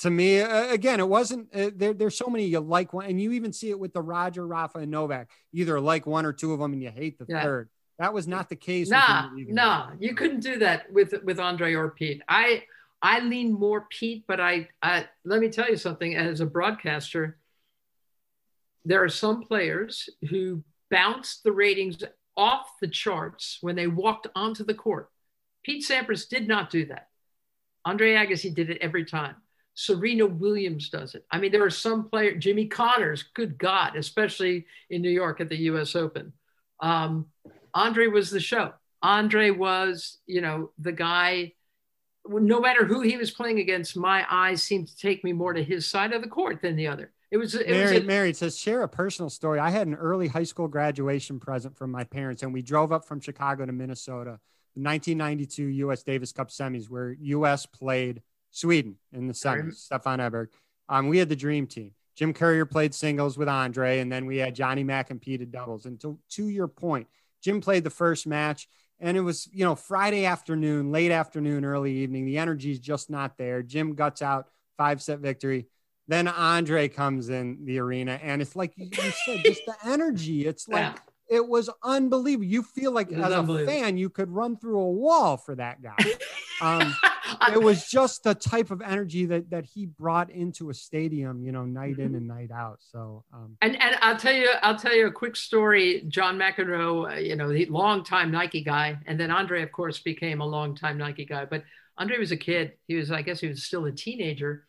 [0.00, 1.94] to me, uh, again, it wasn't uh, there.
[1.94, 4.78] There's so many you like one, and you even see it with the Roger, Rafa,
[4.78, 5.30] and Novak.
[5.52, 7.42] Either like one or two of them, and you hate the yeah.
[7.42, 7.68] third.
[7.98, 8.90] That was not the case.
[8.90, 12.22] Nah, nah, you couldn't do that with with Andre or Pete.
[12.28, 12.64] I
[13.00, 16.16] I lean more Pete, but I, I let me tell you something.
[16.16, 17.38] As a broadcaster,
[18.84, 21.98] there are some players who bounced the ratings
[22.36, 25.10] off the charts when they walked onto the court.
[25.62, 27.08] Pete Sampras did not do that.
[27.84, 29.36] Andre Agassi did it every time.
[29.74, 31.24] Serena Williams does it.
[31.30, 35.48] I mean, there are some players, Jimmy Connors, good God, especially in New York at
[35.48, 36.32] the US Open.
[36.80, 37.26] Um,
[37.74, 38.72] Andre was the show.
[39.02, 41.52] Andre was, you know, the guy,
[42.26, 45.62] no matter who he was playing against, my eyes seemed to take me more to
[45.62, 47.12] his side of the court than the other.
[47.30, 49.58] It was, it Mary, was a, Mary says, share a personal story.
[49.58, 53.04] I had an early high school graduation present from my parents, and we drove up
[53.04, 54.38] from Chicago to Minnesota,
[54.76, 58.22] the 1992 US Davis Cup semis, where US played
[58.54, 60.46] Sweden in the semis, Stefan Edberg.
[60.88, 61.90] Um, we had the dream team.
[62.14, 65.86] Jim Courier played singles with Andre, and then we had Johnny Mac competed doubles.
[65.86, 67.08] And to, to your point,
[67.42, 68.68] Jim played the first match,
[69.00, 72.26] and it was, you know, Friday afternoon, late afternoon, early evening.
[72.26, 73.62] The energy's just not there.
[73.62, 74.46] Jim guts out,
[74.76, 75.66] five set victory.
[76.06, 78.88] Then Andre comes in the arena, and it's like you
[79.26, 80.46] said, just the energy.
[80.46, 80.96] It's like
[81.28, 82.44] it was unbelievable.
[82.44, 85.96] You feel like as a fan, you could run through a wall for that guy.
[86.60, 86.94] Um,
[87.52, 91.52] it was just the type of energy that that he brought into a stadium, you
[91.52, 92.16] know, night in mm-hmm.
[92.16, 92.78] and night out.
[92.80, 96.04] So, um, and and I'll tell you, I'll tell you a quick story.
[96.08, 100.40] John McEnroe, uh, you know, the longtime Nike guy, and then Andre, of course, became
[100.40, 101.46] a longtime Nike guy.
[101.46, 101.64] But
[101.96, 102.72] Andre was a kid.
[102.86, 104.66] He was, I guess, he was still a teenager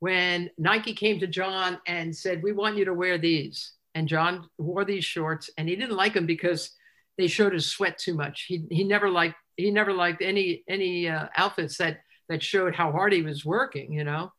[0.00, 4.48] when Nike came to John and said, "We want you to wear these." And John
[4.58, 6.70] wore these shorts, and he didn't like them because
[7.16, 8.46] they showed his sweat too much.
[8.48, 12.90] He he never liked he never liked any any uh, outfits that that showed how
[12.90, 14.32] hard he was working, you know.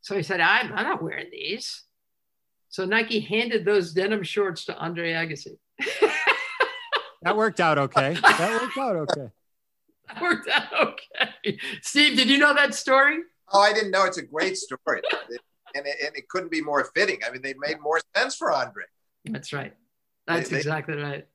[0.00, 1.82] So he said, I'm, I'm not wearing these.
[2.68, 5.56] So Nike handed those denim shorts to Andre Agassi.
[7.22, 8.14] that worked out okay.
[8.20, 9.30] That worked out okay.
[10.08, 11.58] that worked out okay.
[11.82, 13.18] Steve, did you know that story?
[13.52, 14.04] Oh, I didn't know.
[14.04, 14.80] It's a great story.
[15.74, 17.20] and, it, and it couldn't be more fitting.
[17.26, 18.84] I mean, they made more sense for Andre.
[19.24, 19.74] That's right.
[20.26, 21.26] That's they, exactly right.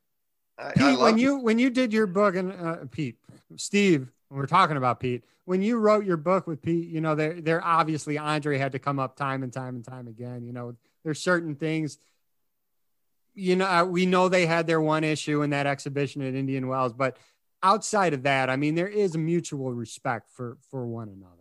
[0.57, 3.17] I, Pete, I when you when you did your book and uh, Pete,
[3.55, 5.23] Steve, we're talking about Pete.
[5.45, 8.79] When you wrote your book with Pete, you know, there there obviously Andre had to
[8.79, 10.43] come up time and time and time again.
[10.43, 11.97] You know, there's certain things.
[13.33, 16.67] You know, uh, we know they had their one issue in that exhibition at Indian
[16.67, 17.17] Wells, but
[17.63, 21.38] outside of that, I mean, there is mutual respect for for one another.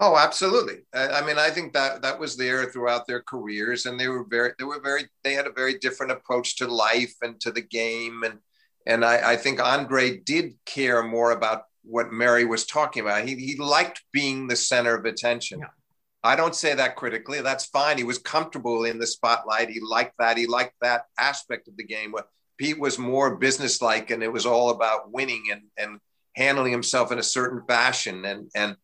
[0.00, 0.84] Oh, absolutely.
[0.94, 4.52] I, mean, I think that that was there throughout their careers, and they were very,
[4.56, 8.22] they were very, they had a very different approach to life and to the game,
[8.22, 8.38] and
[8.86, 13.26] and I, I think Andre did care more about what Mary was talking about.
[13.26, 15.60] He he liked being the center of attention.
[15.60, 15.66] Yeah.
[16.22, 17.40] I don't say that critically.
[17.40, 17.98] That's fine.
[17.98, 19.70] He was comfortable in the spotlight.
[19.70, 20.36] He liked that.
[20.36, 22.14] He liked that aspect of the game.
[22.56, 26.00] Pete was more businesslike, and it was all about winning and and
[26.36, 28.76] handling himself in a certain fashion and and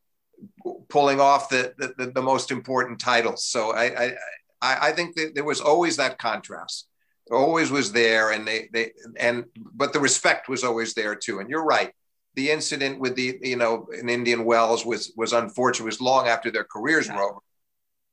[0.88, 3.44] pulling off the, the, the most important titles.
[3.44, 4.14] So I,
[4.62, 6.88] I, I think that there was always that contrast,
[7.30, 8.32] always was there.
[8.32, 11.40] And they, they, and, but the respect was always there too.
[11.40, 11.92] And you're right.
[12.34, 15.84] The incident with the, you know, in Indian Wells was, was unfortunate.
[15.84, 17.16] It was long after their careers yeah.
[17.16, 17.38] were over.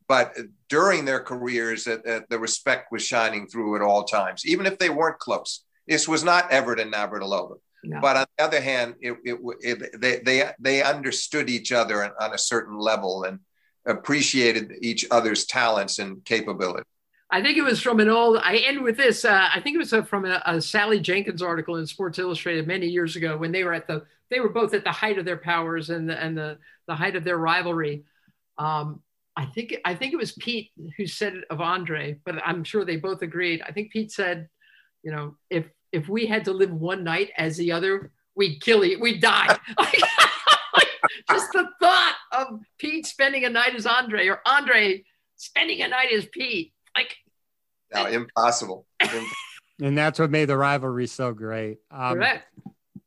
[0.08, 0.36] But
[0.68, 4.78] during their careers, uh, uh, the respect was shining through at all times, even if
[4.78, 5.64] they weren't close.
[5.88, 7.56] This was not Evert and Navratilova.
[7.92, 8.00] No.
[8.00, 12.34] But on the other hand, it, it, it, they, they, they understood each other on
[12.34, 13.40] a certain level and
[13.86, 16.86] appreciated each other's talents and capability.
[17.30, 19.26] I think it was from an old, I end with this.
[19.26, 22.66] Uh, I think it was a, from a, a, Sally Jenkins article in Sports Illustrated
[22.66, 25.26] many years ago when they were at the, they were both at the height of
[25.26, 28.06] their powers and the, and the, the height of their rivalry.
[28.58, 29.02] Um,
[29.36, 32.86] I think, I think it was Pete who said it of Andre, but I'm sure
[32.86, 33.62] they both agreed.
[33.68, 34.48] I think Pete said,
[35.04, 38.84] you know, if if we had to live one night as the other, we'd kill
[38.84, 39.58] you, we'd die.
[41.30, 45.04] just the thought of Pete spending a night as Andre or Andre
[45.36, 47.18] spending a night as Pete, like
[47.94, 48.86] no, impossible.
[49.82, 51.80] and that's what made the rivalry so great.
[51.90, 52.48] Um, Correct.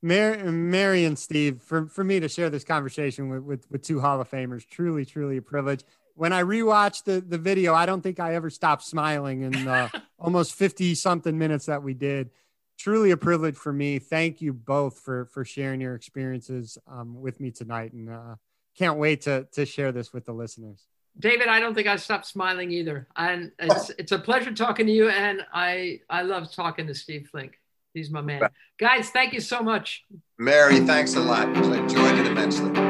[0.02, 4.00] Mary, Mary and Steve, for, for me to share this conversation with, with, with two
[4.00, 5.82] Hall of Famers, truly, truly a privilege.
[6.14, 9.88] When I rewatched the, the video, I don't think I ever stopped smiling in uh,
[10.18, 12.30] almost 50 something minutes that we did
[12.78, 13.98] truly a privilege for me.
[13.98, 18.34] Thank you both for for sharing your experiences um, with me tonight, and uh,
[18.76, 20.86] can't wait to to share this with the listeners.
[21.18, 24.92] David, I don't think I stopped smiling either, and it's it's a pleasure talking to
[24.92, 27.60] you, and I I love talking to Steve Flink.
[27.92, 28.42] He's my man.
[28.78, 30.04] Guys, thank you so much.
[30.36, 31.46] Mary, thanks a lot.
[31.56, 32.83] I enjoyed it immensely.